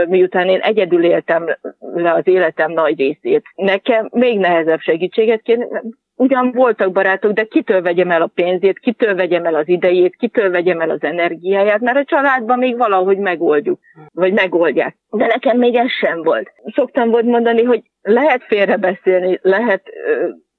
miután 0.08 0.48
én 0.48 0.60
egyedül 0.60 1.04
éltem 1.04 1.56
le 1.94 2.12
az 2.12 2.26
életem 2.26 2.72
nagy 2.72 2.98
részét, 2.98 3.42
nekem 3.54 4.08
még 4.12 4.38
nehezebb 4.38 4.80
segítséget 4.80 5.42
kéne, 5.42 5.66
ugyan 6.18 6.52
voltak 6.52 6.92
barátok, 6.92 7.32
de 7.32 7.44
kitől 7.44 7.82
vegyem 7.82 8.10
el 8.10 8.22
a 8.22 8.30
pénzét, 8.34 8.78
kitől 8.78 9.14
vegyem 9.14 9.44
el 9.44 9.54
az 9.54 9.68
idejét, 9.68 10.16
kitől 10.16 10.50
vegyem 10.50 10.80
el 10.80 10.90
az 10.90 11.02
energiáját, 11.02 11.80
mert 11.80 11.96
a 11.96 12.04
családban 12.04 12.58
még 12.58 12.76
valahogy 12.76 13.18
megoldjuk, 13.18 13.80
vagy 14.12 14.32
megoldják. 14.32 14.96
De 15.10 15.26
nekem 15.26 15.58
még 15.58 15.74
ez 15.74 15.90
sem 15.90 16.22
volt. 16.22 16.52
Szoktam 16.74 17.10
volt 17.10 17.24
mondani, 17.24 17.62
hogy 17.62 17.82
lehet 18.02 18.42
félrebeszélni, 18.42 19.38
lehet, 19.42 19.82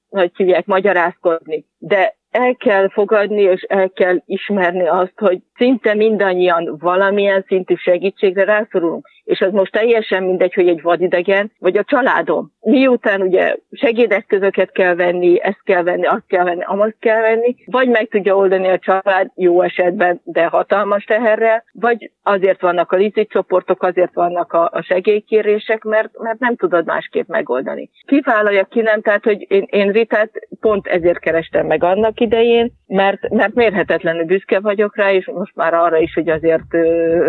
hogy 0.08 0.30
hívják, 0.36 0.66
magyarázkodni, 0.66 1.64
de 1.78 2.18
el 2.30 2.54
kell 2.54 2.88
fogadni 2.88 3.42
és 3.42 3.62
el 3.62 3.90
kell 3.90 4.22
ismerni 4.26 4.88
azt, 4.88 5.12
hogy 5.16 5.38
szinte 5.56 5.94
mindannyian 5.94 6.76
valamilyen 6.78 7.44
szintű 7.46 7.74
segítségre 7.74 8.44
rászorulunk. 8.44 9.06
És 9.24 9.40
az 9.40 9.52
most 9.52 9.72
teljesen 9.72 10.22
mindegy, 10.22 10.54
hogy 10.54 10.68
egy 10.68 10.82
vadidegen, 10.82 11.52
vagy 11.58 11.76
a 11.76 11.84
családom. 11.84 12.52
Miután 12.60 13.22
ugye 13.22 13.56
segédeszközöket 13.70 14.72
kell 14.72 14.94
venni, 14.94 15.42
ezt 15.42 15.62
kell 15.64 15.82
venni, 15.82 16.06
azt 16.06 16.26
kell 16.26 16.44
venni, 16.44 16.62
amazt 16.64 16.96
kell 16.98 17.20
venni, 17.20 17.56
vagy 17.66 17.88
meg 17.88 18.08
tudja 18.08 18.36
oldani 18.36 18.68
a 18.68 18.78
család 18.78 19.30
jó 19.34 19.62
esetben, 19.62 20.20
de 20.24 20.44
hatalmas 20.44 21.04
teherrel, 21.04 21.64
vagy 21.72 22.10
azért 22.22 22.60
vannak 22.60 22.92
a 22.92 23.10
csoportok, 23.28 23.82
azért 23.82 24.14
vannak 24.14 24.52
a, 24.52 24.70
a 24.72 24.82
segélykérések, 24.82 25.82
mert, 25.82 26.18
mert 26.18 26.38
nem 26.38 26.56
tudod 26.56 26.86
másképp 26.86 27.28
megoldani. 27.28 27.90
Kivállalja 28.06 28.64
ki 28.64 28.80
nem, 28.80 29.00
tehát 29.00 29.24
hogy 29.24 29.46
én, 29.48 29.66
én 29.70 29.90
Ritát 29.90 30.30
pont 30.60 30.86
ezért 30.86 31.18
kerestem 31.18 31.66
meg 31.66 31.84
annak 31.84 32.19
idején, 32.20 32.72
mert, 32.86 33.28
mert 33.28 33.54
mérhetetlenül 33.54 34.24
büszke 34.24 34.60
vagyok 34.60 34.96
rá, 34.96 35.12
és 35.12 35.26
most 35.26 35.54
már 35.54 35.74
arra 35.74 35.98
is, 35.98 36.14
hogy 36.14 36.28
azért 36.28 36.72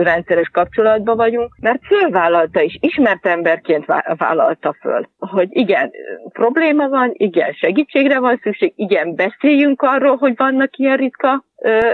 rendszeres 0.01 0.47
kapcsolatban 0.47 1.17
vagyunk, 1.17 1.56
mert 1.60 1.86
fölvállalta 1.86 2.62
is, 2.62 2.77
ismert 2.80 3.25
emberként 3.25 3.86
vállalta 4.17 4.75
föl, 4.82 5.08
hogy 5.19 5.47
igen, 5.49 5.91
probléma 6.34 6.89
van, 6.89 7.12
igen, 7.13 7.51
segítségre 7.51 8.19
van 8.19 8.39
szükség, 8.43 8.73
igen, 8.75 9.15
beszéljünk 9.15 9.82
arról, 9.82 10.15
hogy 10.15 10.34
vannak 10.36 10.77
ilyen 10.77 10.97
ritka 10.97 11.43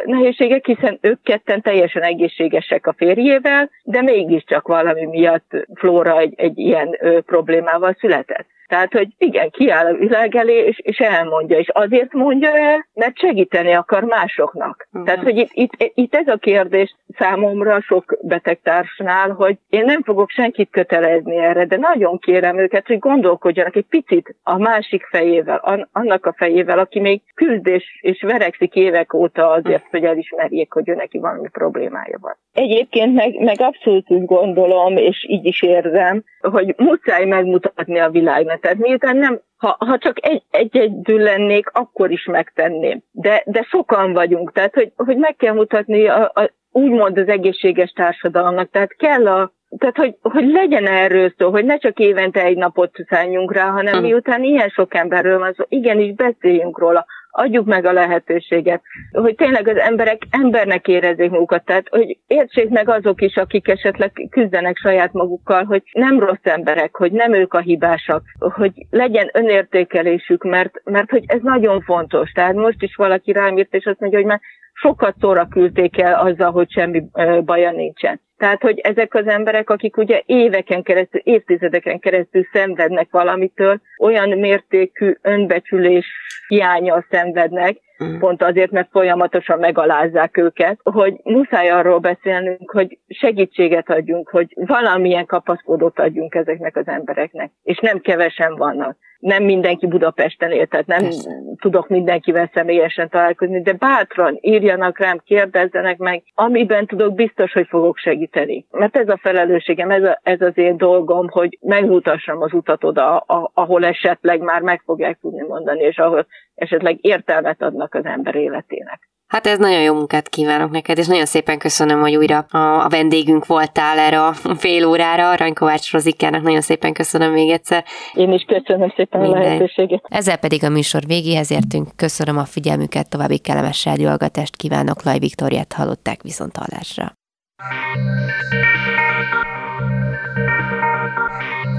nehézségek, 0.05 0.65
hiszen 0.65 0.97
ők 1.01 1.21
ketten 1.21 1.61
teljesen 1.61 2.01
egészségesek 2.01 2.87
a 2.87 2.93
férjével, 2.97 3.69
de 3.83 4.01
mégiscsak 4.01 4.67
valami 4.67 5.05
miatt 5.05 5.51
Flóra 5.73 6.19
egy, 6.19 6.33
egy 6.37 6.57
ilyen 6.57 6.97
ö, 6.99 7.21
problémával 7.21 7.95
született. 7.99 8.47
Tehát, 8.67 8.91
hogy 8.91 9.07
igen, 9.17 9.49
kiáll 9.49 9.85
a 9.85 9.97
világ 9.97 10.35
elé, 10.35 10.65
és, 10.65 10.79
és 10.79 10.97
elmondja, 10.97 11.57
és 11.57 11.69
azért 11.69 12.13
mondja 12.13 12.57
el, 12.57 12.87
mert 12.93 13.17
segíteni 13.17 13.73
akar 13.73 14.03
másoknak. 14.03 14.87
Uh-huh. 14.91 15.05
Tehát, 15.05 15.23
hogy 15.23 15.37
itt, 15.37 15.49
itt, 15.53 15.91
itt 15.93 16.15
ez 16.15 16.27
a 16.27 16.37
kérdés 16.37 16.95
számomra 17.17 17.81
sok 17.81 18.17
betegtársnál, 18.21 19.29
hogy 19.29 19.57
én 19.69 19.85
nem 19.85 20.03
fogok 20.03 20.29
senkit 20.29 20.69
kötelezni 20.71 21.37
erre, 21.37 21.65
de 21.65 21.77
nagyon 21.77 22.19
kérem 22.19 22.57
őket, 22.57 22.87
hogy 22.87 22.99
gondolkodjanak 22.99 23.75
egy 23.75 23.85
picit 23.89 24.35
a 24.43 24.57
másik 24.57 25.05
fejével, 25.05 25.87
annak 25.91 26.25
a 26.25 26.33
fejével, 26.37 26.79
aki 26.79 26.99
még 26.99 27.21
küzd 27.33 27.67
és, 27.67 27.83
és 28.01 28.21
verekszik 28.21 28.75
évek 28.75 29.13
óta 29.13 29.49
azért, 29.49 29.85
hogy 29.89 30.03
elismerjék, 30.03 30.73
hogy 30.73 30.89
ő 30.89 30.93
neki 30.95 31.19
valami 31.19 31.49
problémája 31.49 32.17
van. 32.21 32.37
Egyébként 32.53 33.13
meg, 33.13 33.39
meg 33.39 33.61
abszolút 33.61 34.11
úgy 34.11 34.25
gondolom, 34.25 34.97
és 34.97 35.25
így 35.29 35.45
is 35.45 35.61
érzem, 35.61 36.23
hogy 36.39 36.73
muszáj 36.77 37.25
megmutatni 37.25 37.99
a 37.99 38.09
világnak. 38.09 38.59
Tehát 38.59 38.77
miután 38.77 39.17
nem, 39.17 39.41
ha, 39.57 39.75
ha 39.79 39.97
csak 39.97 40.25
egy, 40.25 40.43
egy-egyedül 40.51 41.19
lennék, 41.19 41.69
akkor 41.73 42.11
is 42.11 42.25
megtenném. 42.25 43.01
De, 43.11 43.43
de 43.45 43.61
sokan 43.61 44.13
vagyunk, 44.13 44.51
tehát 44.51 44.73
hogy, 44.73 44.91
hogy 44.95 45.17
meg 45.17 45.35
kell 45.35 45.53
mutatni 45.53 46.07
a, 46.07 46.31
a, 46.33 46.49
úgymond 46.77 47.17
az 47.17 47.27
egészséges 47.27 47.91
társadalomnak, 47.91 48.69
tehát 48.71 48.95
kell 48.95 49.27
a, 49.27 49.51
tehát, 49.77 49.97
hogy, 49.97 50.15
hogy 50.21 50.47
legyen 50.51 50.87
erről 50.87 51.33
szó, 51.37 51.49
hogy 51.49 51.65
ne 51.65 51.77
csak 51.77 51.99
évente 51.99 52.43
egy 52.43 52.57
napot 52.57 52.91
szálljunk 53.09 53.53
rá, 53.53 53.69
hanem 53.69 54.01
miután 54.01 54.43
ilyen 54.43 54.69
sok 54.69 54.95
emberről 54.95 55.39
van 55.39 55.53
szó, 55.53 55.63
igenis 55.67 56.13
beszéljünk 56.13 56.79
róla, 56.79 57.05
adjuk 57.31 57.65
meg 57.65 57.85
a 57.85 57.91
lehetőséget, 57.91 58.81
hogy 59.11 59.35
tényleg 59.35 59.67
az 59.67 59.77
emberek 59.77 60.21
embernek 60.29 60.87
érezzék 60.87 61.29
magukat, 61.29 61.65
tehát 61.65 61.87
hogy 61.89 62.17
értsék 62.27 62.69
meg 62.69 62.89
azok 62.89 63.21
is, 63.21 63.35
akik 63.35 63.67
esetleg 63.67 64.11
küzdenek 64.29 64.77
saját 64.77 65.13
magukkal, 65.13 65.63
hogy 65.63 65.81
nem 65.91 66.19
rossz 66.19 66.43
emberek, 66.43 66.95
hogy 66.95 67.11
nem 67.11 67.33
ők 67.33 67.53
a 67.53 67.59
hibásak, 67.59 68.23
hogy 68.39 68.71
legyen 68.89 69.29
önértékelésük, 69.33 70.43
mert, 70.43 70.81
mert 70.83 71.09
hogy 71.09 71.23
ez 71.27 71.39
nagyon 71.41 71.81
fontos. 71.81 72.31
Tehát 72.31 72.55
most 72.55 72.83
is 72.83 72.95
valaki 72.95 73.31
rám 73.31 73.57
írt, 73.57 73.73
és 73.73 73.85
azt 73.85 73.99
mondja, 73.99 74.19
hogy 74.19 74.27
már 74.27 74.41
sokat 74.79 75.15
szóra 75.19 75.47
küldték 75.47 76.01
el 76.01 76.13
azzal, 76.13 76.51
hogy 76.51 76.71
semmi 76.71 77.03
baja 77.45 77.71
nincsen. 77.71 78.21
Tehát, 78.37 78.61
hogy 78.61 78.79
ezek 78.79 79.13
az 79.13 79.27
emberek, 79.27 79.69
akik 79.69 79.97
ugye 79.97 80.21
éveken 80.25 80.83
keresztül, 80.83 81.21
évtizedeken 81.23 81.99
keresztül 81.99 82.47
szenvednek 82.51 83.07
valamitől, 83.11 83.81
olyan 83.99 84.29
mértékű 84.29 85.17
önbecsülés 85.21 86.05
hiánya 86.47 87.05
szenvednek, 87.09 87.77
mm. 88.03 88.19
pont 88.19 88.43
azért, 88.43 88.71
mert 88.71 88.89
folyamatosan 88.91 89.59
megalázzák 89.59 90.37
őket, 90.37 90.79
hogy 90.83 91.13
muszáj 91.23 91.69
arról 91.69 91.99
beszélnünk, 91.99 92.71
hogy 92.71 92.99
segítséget 93.07 93.89
adjunk, 93.89 94.29
hogy 94.29 94.53
valamilyen 94.55 95.25
kapaszkodót 95.25 95.99
adjunk 95.99 96.35
ezeknek 96.35 96.75
az 96.75 96.87
embereknek, 96.87 97.51
és 97.63 97.79
nem 97.79 97.99
kevesen 97.99 98.55
vannak 98.55 98.97
nem 99.19 99.43
mindenki 99.43 99.87
Budapesten 99.87 100.51
él, 100.51 100.65
tehát 100.65 100.85
nem 100.85 101.01
Persze. 101.01 101.31
tudok 101.59 101.87
mindenkivel 101.87 102.49
személyesen 102.53 103.09
találkozni, 103.09 103.61
de 103.61 103.73
bátran 103.73 104.37
írjanak 104.41 104.99
rám, 104.99 105.21
kérdezzenek 105.25 105.97
meg, 105.97 106.23
amiben 106.33 106.85
tudok, 106.85 107.13
biztos, 107.13 107.51
hogy 107.51 107.67
fogok 107.67 107.97
segíteni. 107.97 108.65
Mert 108.71 108.97
ez 108.97 109.09
a 109.09 109.19
felelősségem, 109.21 109.91
ez, 109.91 110.03
a, 110.03 110.19
ez 110.23 110.41
az 110.41 110.57
én 110.57 110.77
dolgom, 110.77 111.29
hogy 111.29 111.57
megmutassam 111.61 112.41
az 112.41 112.53
utat 112.53 112.83
oda, 112.83 113.17
ahol 113.53 113.85
esetleg 113.85 114.41
már 114.41 114.61
meg 114.61 114.81
fogják 114.85 115.17
tudni 115.21 115.41
mondani, 115.47 115.83
és 115.83 115.97
ahol 115.97 116.27
esetleg 116.55 116.97
értelmet 117.01 117.61
adnak 117.61 117.93
az 117.93 118.05
ember 118.05 118.35
életének. 118.35 119.09
Hát 119.27 119.47
ez 119.47 119.57
nagyon 119.57 119.81
jó 119.81 119.93
munkát 119.93 120.29
kívánok 120.29 120.71
neked, 120.71 120.97
és 120.97 121.07
nagyon 121.07 121.25
szépen 121.25 121.57
köszönöm, 121.57 121.99
hogy 121.99 122.15
újra 122.15 122.37
a, 122.37 122.89
vendégünk 122.89 123.45
voltál 123.45 123.97
erre 123.97 124.25
a 124.25 124.33
fél 124.33 124.85
órára. 124.85 125.29
Aranykovács 125.29 125.91
Rozikának 125.91 126.41
nagyon 126.41 126.61
szépen 126.61 126.93
köszönöm 126.93 127.31
még 127.31 127.49
egyszer. 127.49 127.85
Én 128.13 128.31
is 128.31 128.45
köszönöm 128.47 128.93
szépen 128.95 129.21
Minden. 129.21 129.41
a 129.41 129.43
lehetőséget. 129.43 130.01
Ezzel 130.09 130.37
pedig 130.37 130.63
a 130.63 130.69
műsor 130.69 131.01
végéhez 131.05 131.51
értünk. 131.51 131.87
Köszönöm 131.95 132.37
a 132.37 132.45
figyelmüket, 132.45 133.09
további 133.09 133.37
kellemes 133.37 133.85
rádióalgatást 133.85 134.55
kívánok. 134.55 135.03
Laj 135.03 135.19
Viktoriát 135.19 135.73
hallották 135.73 136.21
viszont 136.21 136.57
hallásra. 136.57 137.13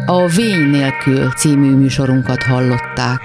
A 0.07 0.27
Vény 0.27 0.71
nélkül 0.71 1.31
című 1.31 1.77
műsorunkat 1.77 2.43
hallották. 2.43 3.21